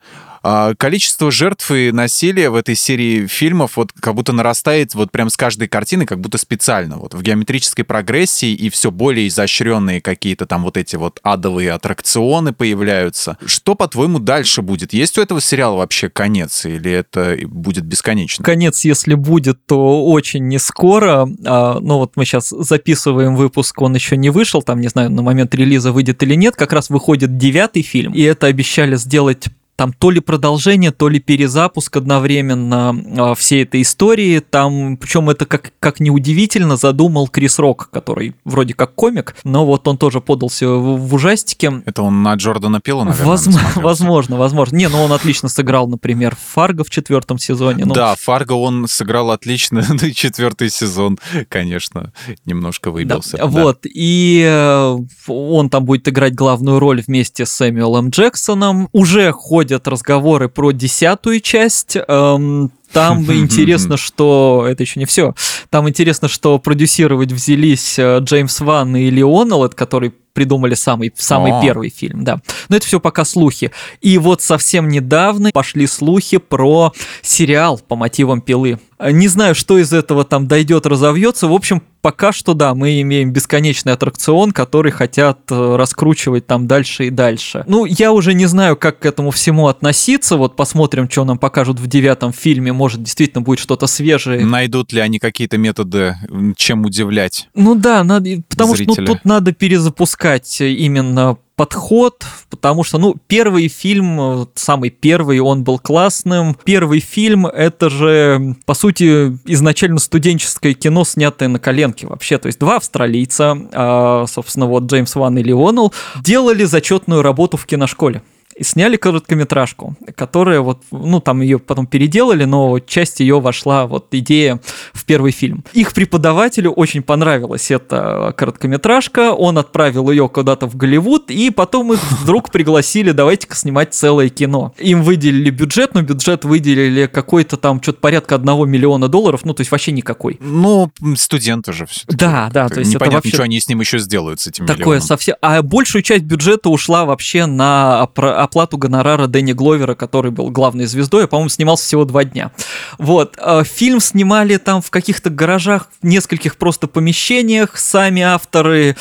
[0.47, 5.31] А, количество жертв и насилия в этой серии фильмов вот как будто нарастает вот прям
[5.31, 6.99] с каждой картины, как будто специально.
[6.99, 12.53] Вот в геометрической прогрессии и все более изощренные какие-то там вот эти вот адовые аттракционы
[12.53, 13.39] появляются.
[13.47, 14.93] Что, по-твоему, дальше будет?
[14.93, 18.45] Есть у этого сериала вообще конец или это будет бесконечно?
[18.45, 21.27] Конец, если будет, то очень не скоро.
[21.47, 25.23] А, ну вот мы сейчас записываем выпуск, он еще не вышел, там, не знаю, на
[25.23, 26.55] момент релиза выйдет или нет.
[26.55, 31.19] Как раз выходит девятый фильм, и это обещали сделать там то ли продолжение, то ли
[31.19, 34.39] перезапуск одновременно э, всей этой истории.
[34.39, 39.89] Там, причем это как, как неудивительно, задумал Крис Рок, который вроде как комик, но вот
[39.89, 41.83] он тоже подался в, в ужастике.
[41.87, 44.77] Это он на Джордана Пила, наверное, возможно, возможно, возможно.
[44.77, 47.85] Не, ну он отлично сыграл, например, Фарго в четвертом сезоне.
[47.85, 47.95] Ну...
[47.95, 52.13] Да, Фарго он сыграл отлично, ну четвертый сезон, конечно,
[52.45, 53.39] немножко выбился.
[53.39, 53.47] Да, да.
[53.47, 58.89] Вот, и э, он там будет играть главную роль вместе с Сэмюэлом Джексоном.
[58.93, 61.97] Уже хоть ходят разговоры про десятую часть.
[61.97, 64.67] Эм, там интересно, что...
[64.69, 65.35] Это еще не все.
[65.71, 71.89] Там интересно, что продюсировать взялись э, Джеймс Ван и Леонел, который придумали самый, самый первый
[71.89, 72.41] фильм, да.
[72.69, 73.71] Но это все пока слухи.
[74.03, 78.79] И вот совсем недавно пошли слухи про сериал по мотивам пилы.
[79.01, 81.49] Не знаю, что из этого там дойдет, разовьется.
[81.49, 87.07] В общем, пока что да, мы имеем бесконечный аттракцион, который хотят э, раскручивать там дальше
[87.07, 87.65] и дальше.
[87.67, 90.37] Ну, я уже не знаю, как к этому всему относиться.
[90.37, 92.73] Вот посмотрим, что нам покажут в девятом фильме.
[92.73, 94.45] Может, действительно будет что-то свежее.
[94.45, 96.17] Найдут ли они какие-то методы,
[96.57, 97.49] чем удивлять?
[97.55, 98.93] Ну да, надо, потому зрителя.
[98.93, 105.63] что ну, тут надо перезапускать именно подход, потому что, ну, первый фильм, самый первый, он
[105.63, 106.57] был классным.
[106.65, 112.39] Первый фильм— это же, по сути, изначально студенческое кино, снятое на коленке вообще.
[112.39, 117.67] То есть два австралийца, а, собственно, вот Джеймс Ван и Леонел, делали зачетную работу в
[117.67, 118.23] киношколе
[118.61, 124.61] сняли короткометражку, которая вот, ну, там ее потом переделали, но часть ее вошла, вот, идея
[124.93, 125.65] в первый фильм.
[125.73, 132.01] Их преподавателю очень понравилась эта короткометражка, он отправил ее куда-то в Голливуд, и потом их
[132.13, 134.75] вдруг пригласили, давайте-ка снимать целое кино.
[134.79, 139.61] Им выделили бюджет, но бюджет выделили какой-то там, что-то порядка одного миллиона долларов, ну, то
[139.61, 140.39] есть вообще никакой.
[140.41, 143.37] Ну, студенты же все Да, да, то есть Непонятно, это вообще...
[143.37, 145.03] что они с ним еще сделают, с этим Такое миллионом.
[145.03, 145.37] совсем...
[145.41, 148.07] А большую часть бюджета ушла вообще на
[148.45, 152.51] оплату гонорара Дэнни Гловера, который был главной звездой, а, по-моему, снимался всего два дня.
[152.99, 153.37] Вот.
[153.39, 158.97] А, фильм снимали там в каких-то гаражах, в нескольких просто помещениях, сами авторы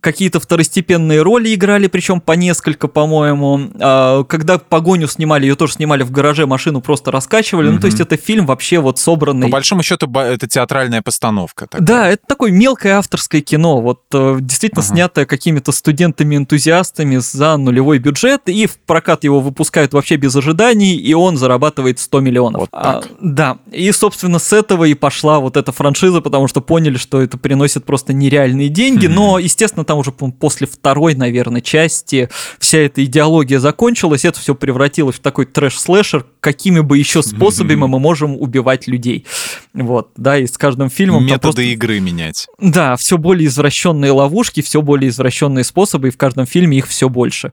[0.00, 3.70] какие-то второстепенные роли играли, причем по несколько, по-моему.
[3.80, 7.68] А, когда погоню снимали, ее тоже снимали в гараже, машину просто раскачивали.
[7.68, 7.72] Mm-hmm.
[7.72, 9.48] Ну, то есть это фильм вообще вот собранный.
[9.48, 11.66] По большому счету, это театральная постановка.
[11.66, 11.86] Такая.
[11.86, 14.94] Да, это такое мелкое авторское кино, вот э, действительно ага.
[14.94, 21.14] снятое какими-то студентами-энтузиастами за нулевой бюджет, и в прокат его выпускают вообще без ожиданий, и
[21.14, 22.60] он зарабатывает 100 миллионов.
[22.62, 23.06] Вот так.
[23.06, 27.20] А, да, и, собственно, с этого и пошла вот эта франшиза, потому что поняли, что
[27.20, 29.12] это приносит просто нереальные деньги, mm-hmm.
[29.12, 35.16] но, естественно, там уже после второй, наверное, части вся эта идеология закончилась, это все превратилось
[35.16, 37.88] в такой трэш-слэшер, какими бы еще способами mm-hmm.
[37.88, 39.26] мы можем убивать людей.
[39.74, 41.24] Вот, да, и с каждым фильмом...
[41.24, 41.62] Методы просто...
[41.62, 42.46] игры менять.
[42.58, 47.08] Да, все более извращенные ловушки, все более извращенные способы, и в каждом фильме их все
[47.08, 47.52] больше.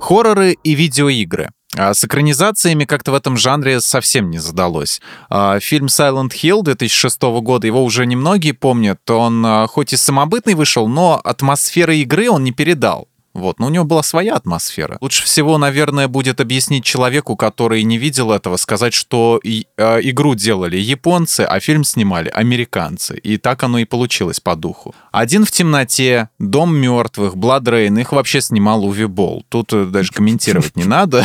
[0.00, 1.50] Хорроры и видеоигры.
[1.76, 5.00] А с экранизациями как-то в этом жанре совсем не задалось.
[5.28, 10.54] А, фильм Silent Hill 2006 года, его уже немногие помнят, он а, хоть и самобытный
[10.54, 13.08] вышел, но атмосферы игры он не передал.
[13.34, 14.98] Вот, но у него была своя атмосфера.
[15.00, 20.34] Лучше всего, наверное, будет объяснить человеку, который не видел этого, сказать, что и, э, игру
[20.34, 23.16] делали японцы, а фильм снимали американцы.
[23.18, 24.94] И так оно и получилось по духу.
[25.12, 29.44] «Один в темноте», «Дом мертвых», «Blood Rain», их вообще снимал Уви Болл.
[29.48, 31.24] Тут э, даже комментировать не надо.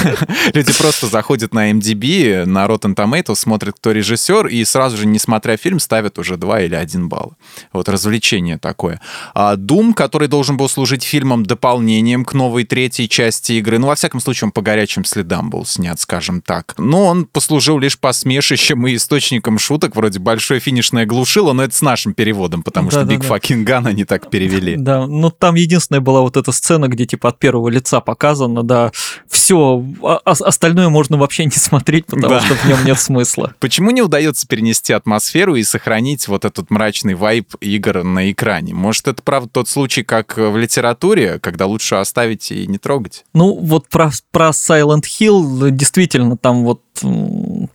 [0.54, 5.18] Люди просто заходят на MDB, на Rotten Tomatoes, смотрят, кто режиссер, и сразу же, не
[5.18, 7.34] смотря фильм, ставят уже 2 или 1 балл.
[7.72, 9.00] Вот развлечение такое.
[9.34, 13.78] А Doom, который должен был служить фильмом дополнением к новой третьей части игры.
[13.78, 16.74] Ну, во всяком случае, он по горячим следам был снят, скажем так.
[16.78, 21.82] Но он послужил лишь посмешищем и источником шуток, вроде «большое финишное глушило», но это с
[21.82, 23.36] нашим переводом, потому да, что да, Big да.
[23.36, 24.76] Fucking Gun они так перевели.
[24.76, 28.92] Да, ну там единственная была вот эта сцена, где типа от первого лица показано, да,
[29.28, 32.40] все, а, а остальное можно вообще не смотреть, потому да.
[32.40, 33.54] что в нем нет смысла.
[33.60, 38.72] Почему не удается перенести атмосферу и сохранить вот этот мрачный вайб игр на экране?
[38.72, 43.24] Может, это правда тот случай, как в литературе, когда лучше оставить и не трогать.
[43.34, 46.80] Ну, вот про, про Silent Hill действительно там вот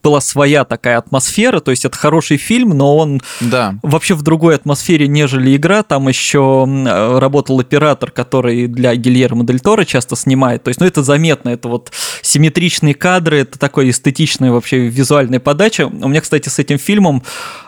[0.02, 3.74] была своя такая атмосфера, то есть это хороший фильм, но он да.
[3.82, 5.82] вообще в другой атмосфере, нежели игра.
[5.82, 6.64] Там еще
[7.18, 10.62] работал оператор, который для Гильермо Дель Торо часто снимает.
[10.62, 11.92] То есть, ну, это заметно, это вот
[12.22, 15.86] симметричные кадры, это такой эстетичная вообще визуальная подача.
[15.86, 17.22] У меня, кстати, с этим фильмом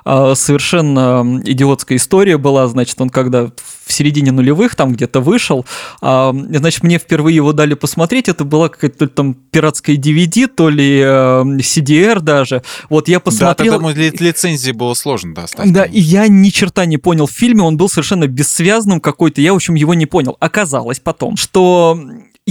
[0.05, 3.51] а, совершенно идиотская история была, значит, он когда
[3.91, 5.67] в середине нулевых там где-то вышел,
[6.01, 11.01] а, значит, мне впервые его дали посмотреть, это была какая-то там пиратская DVD, то ли
[11.01, 12.63] CDR даже.
[12.89, 13.79] Вот я посмотрел...
[13.81, 15.73] Да, тогда лицензии было сложно достать.
[15.73, 19.53] Да, и я ни черта не понял в фильме, он был совершенно бессвязным какой-то, я,
[19.53, 20.37] в общем, его не понял.
[20.41, 21.99] Оказалось потом, что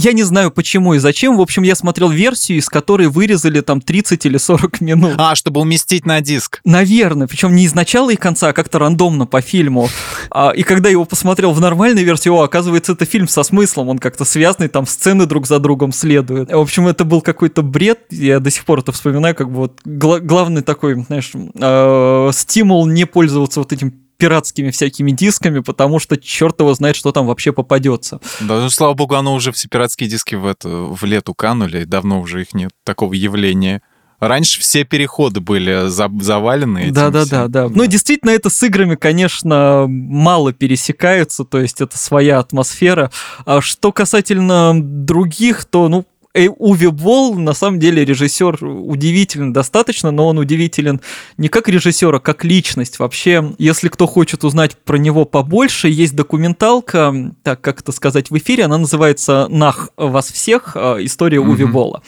[0.00, 1.36] я не знаю почему и зачем.
[1.36, 5.14] В общем, я смотрел версию, из которой вырезали там 30 или 40 минут.
[5.18, 6.60] А, чтобы уместить на диск.
[6.64, 7.26] Наверное.
[7.26, 9.88] Причем не из начала и конца, а как-то рандомно по фильму.
[10.30, 13.88] А, и когда его посмотрел в нормальной версии, о, оказывается, это фильм со смыслом.
[13.88, 16.50] Он как-то связанный, там сцены друг за другом следуют.
[16.50, 18.00] В общем, это был какой-то бред.
[18.10, 22.86] Я до сих пор это вспоминаю, как бы вот гла- главный такой, знаешь, э- стимул
[22.86, 27.52] не пользоваться вот этим пиратскими всякими дисками, потому что черт его знает, что там вообще
[27.52, 28.20] попадется.
[28.40, 32.20] Да, ну, слава богу, оно уже все пиратские диски в, это, в лету канули, давно
[32.20, 33.82] уже их нет, такого явления.
[34.20, 36.90] Раньше все переходы были за, завалены.
[36.90, 37.68] Да, да, да, да.
[37.70, 43.10] Ну, действительно, это с играми, конечно, мало пересекаются, то есть это своя атмосфера.
[43.46, 50.28] А что касательно других, то, ну, Уви Болл, на самом деле, режиссер удивителен достаточно, но
[50.28, 51.00] он удивителен
[51.38, 53.00] не как режиссер, а как личность.
[53.00, 58.36] Вообще, если кто хочет узнать про него побольше, есть документалка, так как это сказать в
[58.38, 60.76] эфире, она называется «Нах вас всех.
[60.76, 61.50] А, история mm-hmm.
[61.50, 62.02] Уви Болла».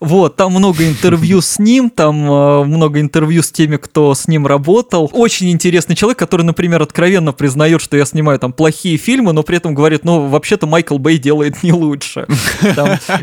[0.00, 4.48] Вот, там много интервью с ним, там а, много интервью с теми, кто с ним
[4.48, 5.08] работал.
[5.12, 9.58] Очень интересный человек, который, например, откровенно признает, что я снимаю там плохие фильмы, но при
[9.58, 12.26] этом говорит, ну, вообще-то Майкл Бэй делает не лучше.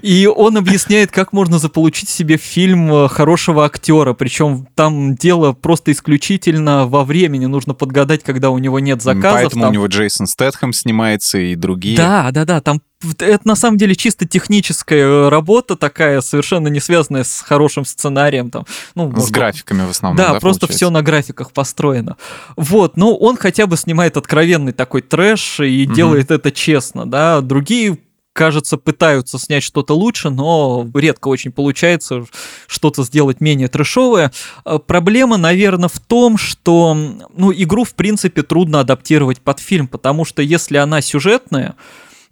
[0.02, 5.92] И он объясняет, как можно заполучить себе фильм э, хорошего актера, причем там дело просто
[5.92, 9.42] исключительно во времени, нужно подгадать, когда у него нет заказов.
[9.42, 9.70] Поэтому там...
[9.72, 11.98] у него Джейсон Стэтхэм снимается и другие.
[11.98, 12.82] Да, да, да, там
[13.20, 18.50] это на самом деле чисто техническая э, работа такая, совершенно не связанная с хорошим сценарием.
[18.50, 20.18] Там, ну, с может, графиками в основном.
[20.18, 22.18] Да, да просто все на графиках построено.
[22.56, 25.94] Вот, но он хотя бы снимает откровенный такой трэш и угу.
[25.94, 27.42] делает это честно, да.
[27.42, 28.00] Другие
[28.36, 32.26] кажется, пытаются снять что-то лучше, но редко очень получается
[32.68, 34.34] что-то сделать менее трэшовое.
[34.66, 36.94] А, проблема, наверное, в том, что
[37.34, 41.76] ну, игру, в принципе, трудно адаптировать под фильм, потому что если она сюжетная,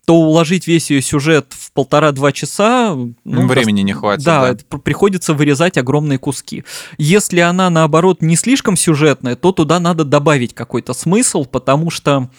[0.05, 2.93] то уложить весь ее сюжет в полтора-два часа...
[3.23, 4.25] Ну, Времени не хватит.
[4.25, 4.77] Да, да.
[4.79, 6.65] приходится вырезать огромные куски.
[6.97, 12.29] Если она, наоборот, не слишком сюжетная, то туда надо добавить какой-то смысл, потому что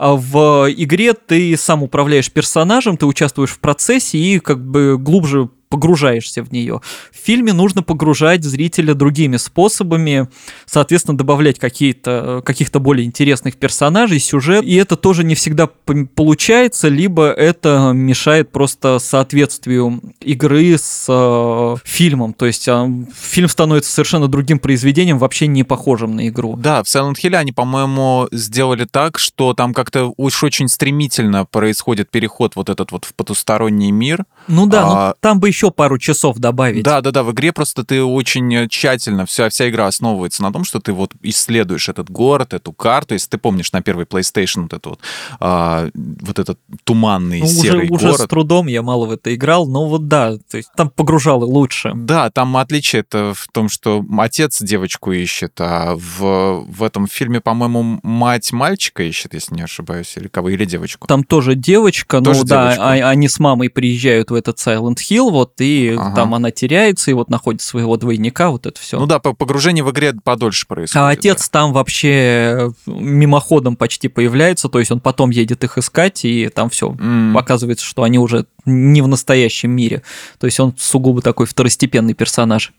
[0.00, 6.42] в игре ты сам управляешь персонажем, ты участвуешь в процессе и как бы глубже погружаешься
[6.42, 6.82] в нее.
[7.12, 10.28] В фильме нужно погружать зрителя другими способами,
[10.66, 15.68] соответственно, добавлять какие-то, каких-то более интересных персонажей, сюжет, и это тоже не всегда
[16.14, 23.92] получается, либо это мешает просто соответствию игры с э, фильмом, то есть э, фильм становится
[23.92, 26.56] совершенно другим произведением, вообще не похожим на игру.
[26.56, 32.10] Да, в Silent Hill они, по-моему, сделали так, что там как-то уж очень стремительно происходит
[32.10, 34.24] переход вот этот вот в потусторонний мир.
[34.48, 35.08] Ну да, а...
[35.08, 36.82] ну, там бы еще еще пару часов добавить.
[36.82, 40.64] Да, да, да, в игре просто ты очень тщательно, вся, вся игра основывается на том,
[40.64, 44.72] что ты вот исследуешь этот город, эту карту, если ты помнишь на первый PlayStation вот,
[44.72, 45.00] это вот,
[45.38, 48.14] а, вот этот туманный ну, серый уже, город.
[48.14, 51.44] Уже с трудом я мало в это играл, но вот да, то есть там погружало
[51.44, 51.92] лучше.
[51.94, 57.40] Да, там отличие это в том, что отец девочку ищет, а в, в этом фильме,
[57.40, 61.06] по-моему, мать мальчика ищет, если не ошибаюсь, или кого, или девочку.
[61.06, 65.30] Там тоже девочка, тоже ну да, а, они с мамой приезжают в этот Silent Hill,
[65.30, 66.14] вот вот, и ага.
[66.14, 68.98] там она теряется, и вот находит своего двойника, вот это все.
[68.98, 71.02] Ну да, погружение в игре подольше происходит.
[71.02, 71.58] А отец да.
[71.60, 76.90] там вообще мимоходом почти появляется, то есть он потом едет их искать, и там все
[76.90, 77.38] mm.
[77.38, 80.02] оказывается, что они уже не в настоящем мире.
[80.38, 82.72] То есть он сугубо такой второстепенный персонаж.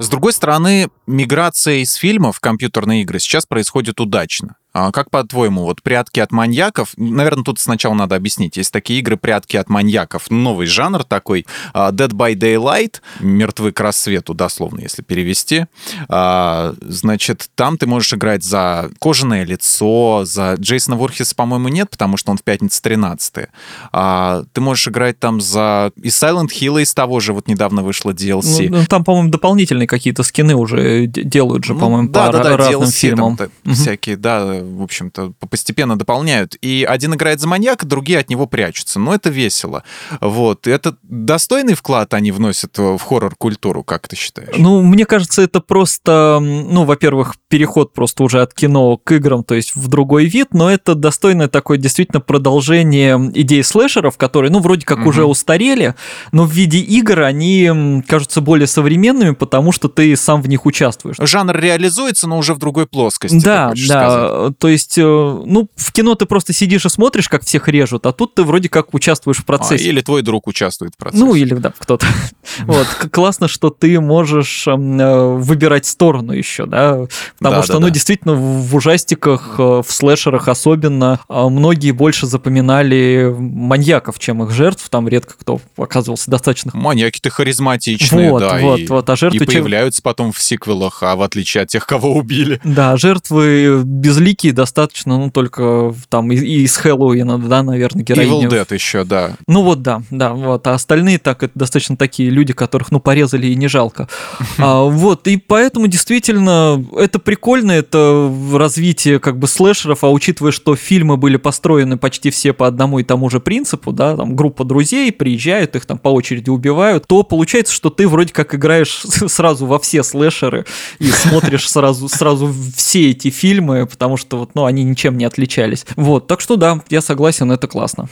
[0.00, 4.56] С другой стороны, миграция из фильмов в компьютерные игры сейчас происходит удачно.
[4.78, 9.16] А как по-твоему, вот прятки от маньяков, наверное, тут сначала надо объяснить, есть такие игры
[9.16, 15.02] прятки от маньяков, новый жанр такой, а, Dead by Daylight, мертвы к рассвету, дословно, если
[15.02, 15.66] перевести.
[16.08, 22.16] А, значит, там ты можешь играть за кожаное лицо, за Джейсона Ворхиса, по-моему, нет, потому
[22.16, 23.48] что он в пятницу 13
[23.92, 28.12] а, Ты можешь играть там за и Silent Hill из того же, вот недавно вышло
[28.12, 28.68] DLC.
[28.70, 32.44] Ну, ну, там, по-моему, дополнительные какие-то скины уже делают же, ну, по-моему, да, по да,
[32.44, 33.36] да, разным DLC, фильмам.
[33.36, 33.74] Там, угу.
[33.74, 36.56] Всякие, да, в общем-то, постепенно дополняют.
[36.60, 38.98] И один играет за маньяка, другие от него прячутся.
[38.98, 39.82] Но это весело.
[40.20, 40.66] Вот.
[40.66, 44.54] Это достойный вклад они вносят в хоррор-культуру, как ты считаешь?
[44.56, 49.54] Ну, мне кажется, это просто, ну, во-первых, переход просто уже от кино к играм, то
[49.54, 54.84] есть в другой вид, но это достойное такое действительно продолжение идей слэшеров, которые, ну, вроде
[54.84, 55.08] как угу.
[55.08, 55.94] уже устарели,
[56.32, 61.16] но в виде игр они кажутся более современными, потому что ты сам в них участвуешь.
[61.18, 63.42] Жанр реализуется, но уже в другой плоскости.
[63.42, 64.10] Да, да.
[64.10, 64.57] Сказать.
[64.58, 68.12] То есть, э, ну, в кино ты просто сидишь и смотришь, как всех режут, а
[68.12, 69.84] тут ты вроде как участвуешь в процессе.
[69.84, 71.24] А, или твой друг участвует в процессе.
[71.24, 72.06] Ну, или, да, кто-то.
[72.60, 77.06] Вот, классно, что ты можешь эм, э, выбирать сторону еще, да,
[77.38, 84.42] потому что, ну, действительно, в ужастиках, э, в слэшерах особенно, многие больше запоминали маньяков, чем
[84.42, 86.72] их жертв, там редко кто оказывался достаточно...
[86.74, 89.44] Маньяки-то харизматичные, вот, да, вот, и, вот, а жертвы...
[89.44, 92.60] И появляются потом в сиквелах, а в отличие от тех, кого убили.
[92.64, 98.48] Да, жертвы безликие достаточно, ну, только там и, из Хэллоуина, да, наверное, героиню.
[98.48, 99.32] Evil Dead еще, да.
[99.46, 100.66] Ну вот, да, да, вот.
[100.66, 104.08] А остальные так, это достаточно такие люди, которых, ну, порезали и не жалко.
[104.58, 110.76] а, вот, и поэтому действительно это прикольно, это развитие как бы слэшеров, а учитывая, что
[110.76, 115.10] фильмы были построены почти все по одному и тому же принципу, да, там группа друзей
[115.12, 119.78] приезжают, их там по очереди убивают, то получается, что ты вроде как играешь сразу во
[119.78, 120.64] все слэшеры
[120.98, 125.86] и смотришь сразу, сразу все эти фильмы, потому что вот, ну, они ничем не отличались.
[125.96, 128.08] Вот, так что да, я согласен, это классно.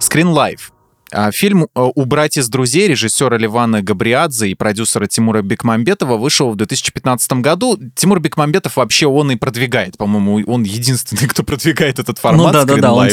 [0.00, 0.70] Screen Life
[1.10, 6.56] а, фильм э, «Убрать из друзей» режиссера Ливана Габриадзе и продюсера Тимура Бекмамбетова вышел в
[6.56, 7.78] 2015 году.
[7.94, 12.46] Тимур Бекмамбетов вообще он и продвигает, по-моему, он единственный, кто продвигает этот формат.
[12.46, 13.08] Ну да, да, да, он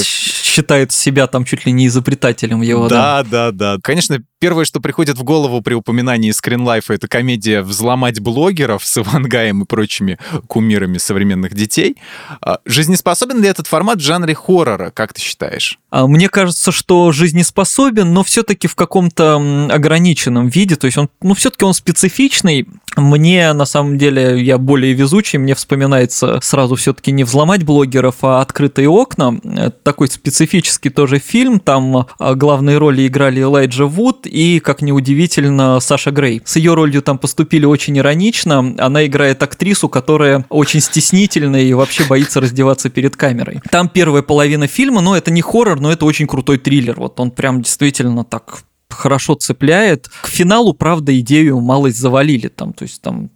[0.56, 2.88] считает себя там чуть ли не изобретателем его.
[2.88, 3.76] Да, да, да.
[3.76, 3.78] да.
[3.84, 9.64] Конечно, первое, что приходит в голову при упоминании скринлайфа, это комедия «Взломать блогеров» с Ивангаем
[9.64, 11.98] и прочими кумирами современных детей.
[12.42, 15.78] А, жизнеспособен ли этот формат в жанре хоррора, как ты считаешь?
[15.90, 20.76] А, мне кажется, что жизнеспособен, но все-таки в каком-то ограниченном виде.
[20.76, 22.68] То есть он, ну, все-таки он специфичный.
[22.96, 28.42] Мне, на самом деле, я более везучий, мне вспоминается сразу все-таки не взломать блогеров, а
[28.42, 29.40] открытые окна.
[29.44, 30.08] Это такой
[30.46, 31.60] специфический тоже фильм.
[31.60, 36.42] Там а, главные роли играли Элайджа Вуд и, как ни удивительно, Саша Грей.
[36.46, 38.76] С ее ролью там поступили очень иронично.
[38.78, 43.62] Она играет актрису, которая очень стеснительная и вообще боится раздеваться перед камерой.
[43.72, 46.96] Там первая половина фильма, но это не хоррор, но это очень крутой триллер.
[46.98, 50.08] Вот он прям действительно так хорошо цепляет.
[50.22, 53.30] К финалу, правда, идею малость завалили там, то есть там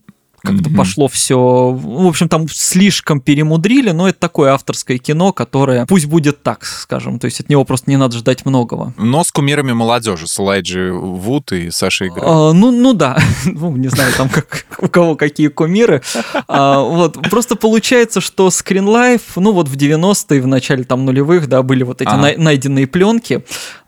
[0.52, 0.76] как-то mm-hmm.
[0.76, 1.38] пошло все.
[1.38, 7.20] В общем, там слишком перемудрили, но это такое авторское кино, которое пусть будет так, скажем.
[7.20, 8.94] То есть от него просто не надо ждать многого.
[8.98, 12.24] Но с кумирами молодежи, с Элайджи Вуд и Сашей Игрой.
[12.26, 13.18] А, ну, ну да.
[13.46, 16.02] ну, не знаю, там как, у кого какие кумиры.
[16.48, 17.18] А, вот.
[17.30, 21.84] Просто получается, что Screen Life, ну вот в 90-е, в начале там нулевых, да, были
[21.84, 22.34] вот эти ага.
[22.38, 23.44] найденные пленки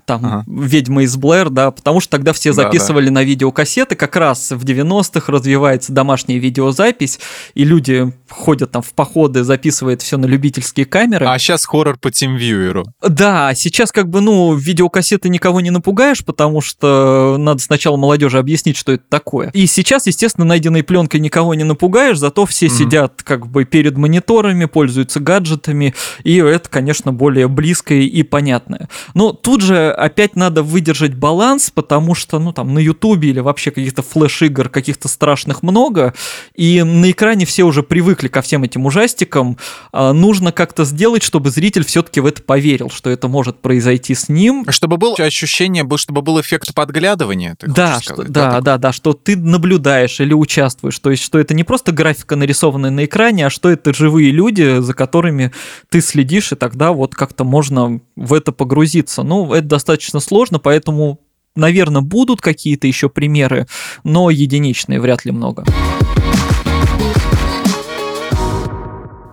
[0.06, 0.44] там ага.
[0.48, 3.14] «Ведьма из Блэр», да, потому что тогда все записывали да, да.
[3.16, 7.20] на видеокассеты, как раз в 90-х развивается домашняя видеозапись,
[7.54, 11.26] и люди ходят там в походы, записывают все на любительские камеры.
[11.28, 12.86] А сейчас хоррор по тимвьюеру.
[13.02, 18.78] Да, сейчас как бы, ну, видеокассеты никого не напугаешь, потому что надо сначала молодежи объяснить,
[18.78, 19.50] что это такое.
[19.54, 22.78] И сейчас, естественно, найденной пленкой никого не напугаешь, зато все mm-hmm.
[22.78, 25.94] сидят как бы перед мониторами, пользуются гаджетами,
[26.24, 28.90] и это, конечно, более близкое и понятное.
[29.14, 33.72] Но тут же опять надо выдержать баланс, потому что, ну, там, на Ютубе или вообще
[33.72, 36.14] каких-то флеш-игр каких-то страшных много,
[36.56, 39.58] и на экране все уже привыкли ко всем этим ужастикам.
[39.92, 44.30] А, нужно как-то сделать, чтобы зритель все-таки в это поверил, что это может произойти с
[44.30, 44.66] ним.
[44.70, 49.36] Чтобы было ощущение, чтобы был эффект подглядывания, да, что, да, да, да, да, что ты
[49.38, 53.70] наблюдаешь или участвуешь, то есть, что это не просто графика, нарисованная на экране, а что
[53.70, 55.52] это живые люди, за которыми
[55.90, 59.24] ты следишь, и тогда вот как-то можно в это погрузиться.
[59.24, 61.20] Ну, это достаточно сложно, поэтому,
[61.56, 63.68] наверное, будут какие-то еще примеры,
[64.04, 65.66] но единичные вряд ли много.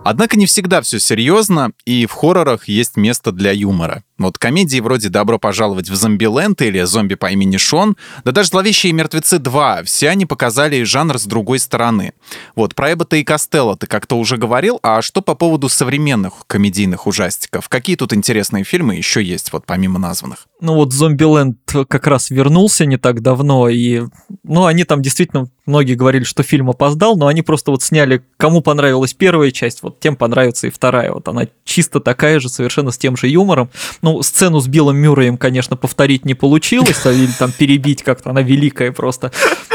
[0.05, 4.03] Однако не всегда все серьезно, и в хоррорах есть место для юмора.
[4.19, 7.95] Вот комедии вроде «Добро пожаловать в Зомбиленд» или «Зомби по имени Шон»,
[8.25, 12.11] да даже «Зловещие мертвецы 2», все они показали жанр с другой стороны.
[12.53, 17.07] Вот, про Эббота и Костелло ты как-то уже говорил, а что по поводу современных комедийных
[17.07, 17.69] ужастиков?
[17.69, 20.47] Какие тут интересные фильмы еще есть, вот помимо названных?
[20.59, 24.01] Ну вот «Зомбиленд» как раз вернулся не так давно, и,
[24.43, 28.61] ну, они там действительно, многие говорили, что фильм опоздал, но они просто вот сняли, кому
[28.61, 31.11] понравилась первая часть, вот тем понравится и вторая.
[31.11, 33.69] Вот она чисто такая же, совершенно с тем же юмором.
[34.01, 38.41] Ну, сцену с Биллом Мюрреем, конечно, повторить не получилось, а или там перебить как-то, она
[38.41, 39.31] великая просто.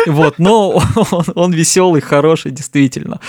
[0.07, 3.21] Вот, но он, он веселый, хороший, действительно.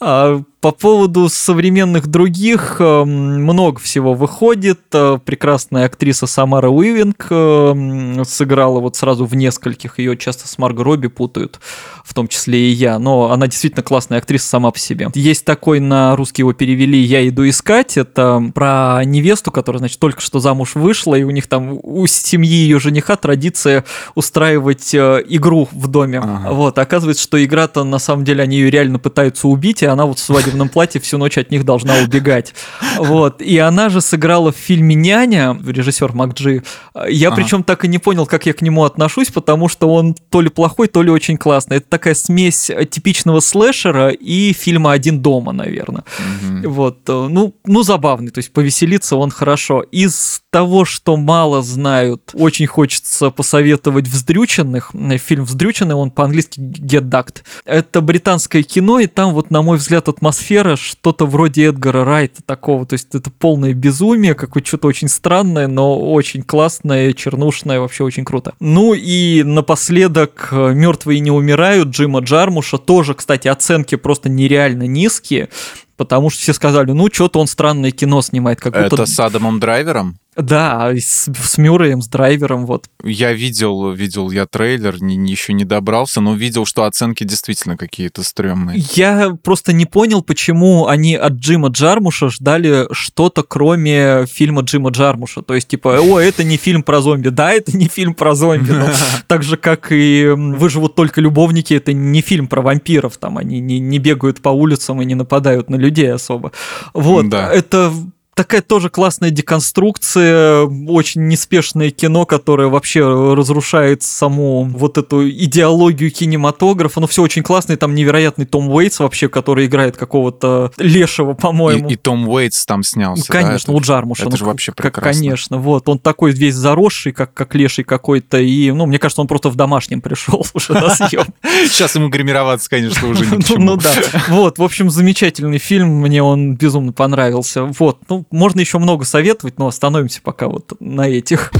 [0.00, 4.80] А, по поводу современных других эм, много всего выходит.
[4.94, 9.98] Э, прекрасная актриса Самара Уивинг эм, сыграла вот сразу в нескольких.
[9.98, 11.60] Ее часто с Марго Робби путают,
[12.02, 12.98] в том числе и я.
[12.98, 15.10] Но она действительно классная актриса сама по себе.
[15.14, 17.98] Есть такой, на русский его перевели «Я иду искать».
[17.98, 22.48] Это про невесту, которая, значит, только что замуж вышла, и у них там, у семьи
[22.48, 23.84] ее жениха традиция
[24.14, 26.20] устраивать э, игру в доме.
[26.20, 26.52] Ага.
[26.52, 30.18] Вот, оказывается, что игра-то на самом деле они ее реально пытаются убить, и она вот
[30.18, 30.22] в
[30.54, 32.54] свадебном платье всю ночь от них должна убегать.
[32.98, 33.42] Вот.
[33.42, 36.62] И она же сыграла в фильме «Няня», режиссер Макджи.
[37.08, 37.36] Я ага.
[37.36, 40.48] причем так и не понял, как я к нему отношусь, потому что он то ли
[40.48, 41.78] плохой, то ли очень классный.
[41.78, 46.04] Это такая смесь типичного слэшера и фильма «Один дома», наверное.
[46.18, 46.68] Угу.
[46.68, 46.98] Вот.
[47.08, 49.82] Ну, ну, забавный, то есть повеселиться он хорошо.
[49.90, 54.92] Из того, что мало знают, очень хочется посоветовать «Вздрюченных».
[55.26, 57.42] Фильм «Вздрюченный», он по-английски «Get Ducked».
[57.64, 62.42] Это британское кино, и там вот, на мой взгляд, атмосфера атмосфера что-то вроде Эдгара Райта
[62.44, 68.04] такого, то есть это полное безумие, какое-то что-то очень странное, но очень классное, чернушное, вообще
[68.04, 68.54] очень круто.
[68.60, 75.48] Ну и напоследок э, «Мертвые не умирают» Джима Джармуша, тоже, кстати, оценки просто нереально низкие,
[75.96, 78.60] потому что все сказали, ну, что-то он странное кино снимает.
[78.60, 78.96] Как будто...
[78.96, 80.18] Это с Адамом Драйвером?
[80.36, 82.86] Да, с, с Мюрреем, с драйвером, вот.
[83.02, 88.22] Я видел, видел я трейлер, не, еще не добрался, но видел, что оценки действительно какие-то
[88.22, 88.82] стрёмные.
[88.94, 95.42] Я просто не понял, почему они от Джима Джармуша ждали что-то, кроме фильма Джима Джармуша.
[95.42, 97.28] То есть, типа, о, это не фильм про зомби.
[97.28, 98.72] Да, это не фильм про зомби.
[98.72, 98.88] Но
[99.26, 103.16] так же, как и «Выживут только любовники», это не фильм про вампиров.
[103.18, 106.52] Там они не, не бегают по улицам и не нападают на людей особо.
[106.92, 107.52] Вот, да.
[107.52, 107.92] это
[108.34, 113.02] такая тоже классная деконструкция, очень неспешное кино, которое вообще
[113.34, 117.00] разрушает саму вот эту идеологию кинематографа.
[117.00, 121.88] Ну, все очень классно, и там невероятный Том Уэйтс вообще, который играет какого-то лешего, по-моему.
[121.88, 123.78] И, и Том Уэйтс там снялся, Конечно, да?
[123.78, 124.22] у Джармуша.
[124.22, 125.12] Это ну, же вообще прекрасно.
[125.12, 125.88] Конечно, вот.
[125.88, 129.56] Он такой весь заросший, как, как леший какой-то, и, ну, мне кажется, он просто в
[129.56, 131.26] домашнем пришел уже на съем.
[131.42, 133.64] Сейчас ему гримироваться, конечно, уже к чему.
[133.64, 133.92] Ну да.
[134.28, 137.64] Вот, в общем, замечательный фильм, мне он безумно понравился.
[137.64, 141.52] Вот, ну, можно еще много советовать, но остановимся пока вот на этих.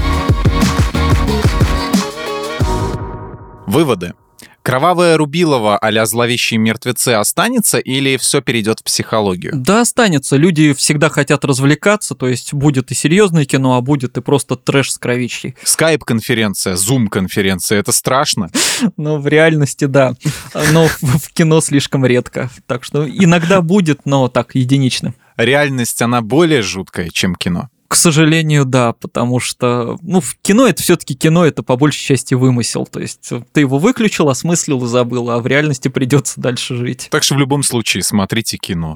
[3.67, 4.13] Выводы.
[4.65, 9.53] Кровавая Рубилова а «Зловещие мертвецы» останется или все перейдет в психологию?
[9.55, 10.37] Да, останется.
[10.37, 14.93] Люди всегда хотят развлекаться, то есть будет и серьезное кино, а будет и просто трэш
[14.93, 15.55] с кровищей.
[15.63, 18.49] Скайп-конференция, зум-конференция, это страшно?
[18.97, 20.15] Ну, в реальности, да.
[20.71, 22.49] Но в кино слишком редко.
[22.65, 25.13] Так что иногда будет, но так, единично.
[25.37, 27.69] Реальность, она более жуткая, чем кино?
[27.87, 32.33] К сожалению, да, потому что, ну, в кино это все-таки кино, это по большей части
[32.33, 32.85] вымысел.
[32.85, 37.07] То есть ты его выключил, осмыслил и забыл, а в реальности придется дальше жить.
[37.11, 38.95] Так что в любом случае смотрите кино.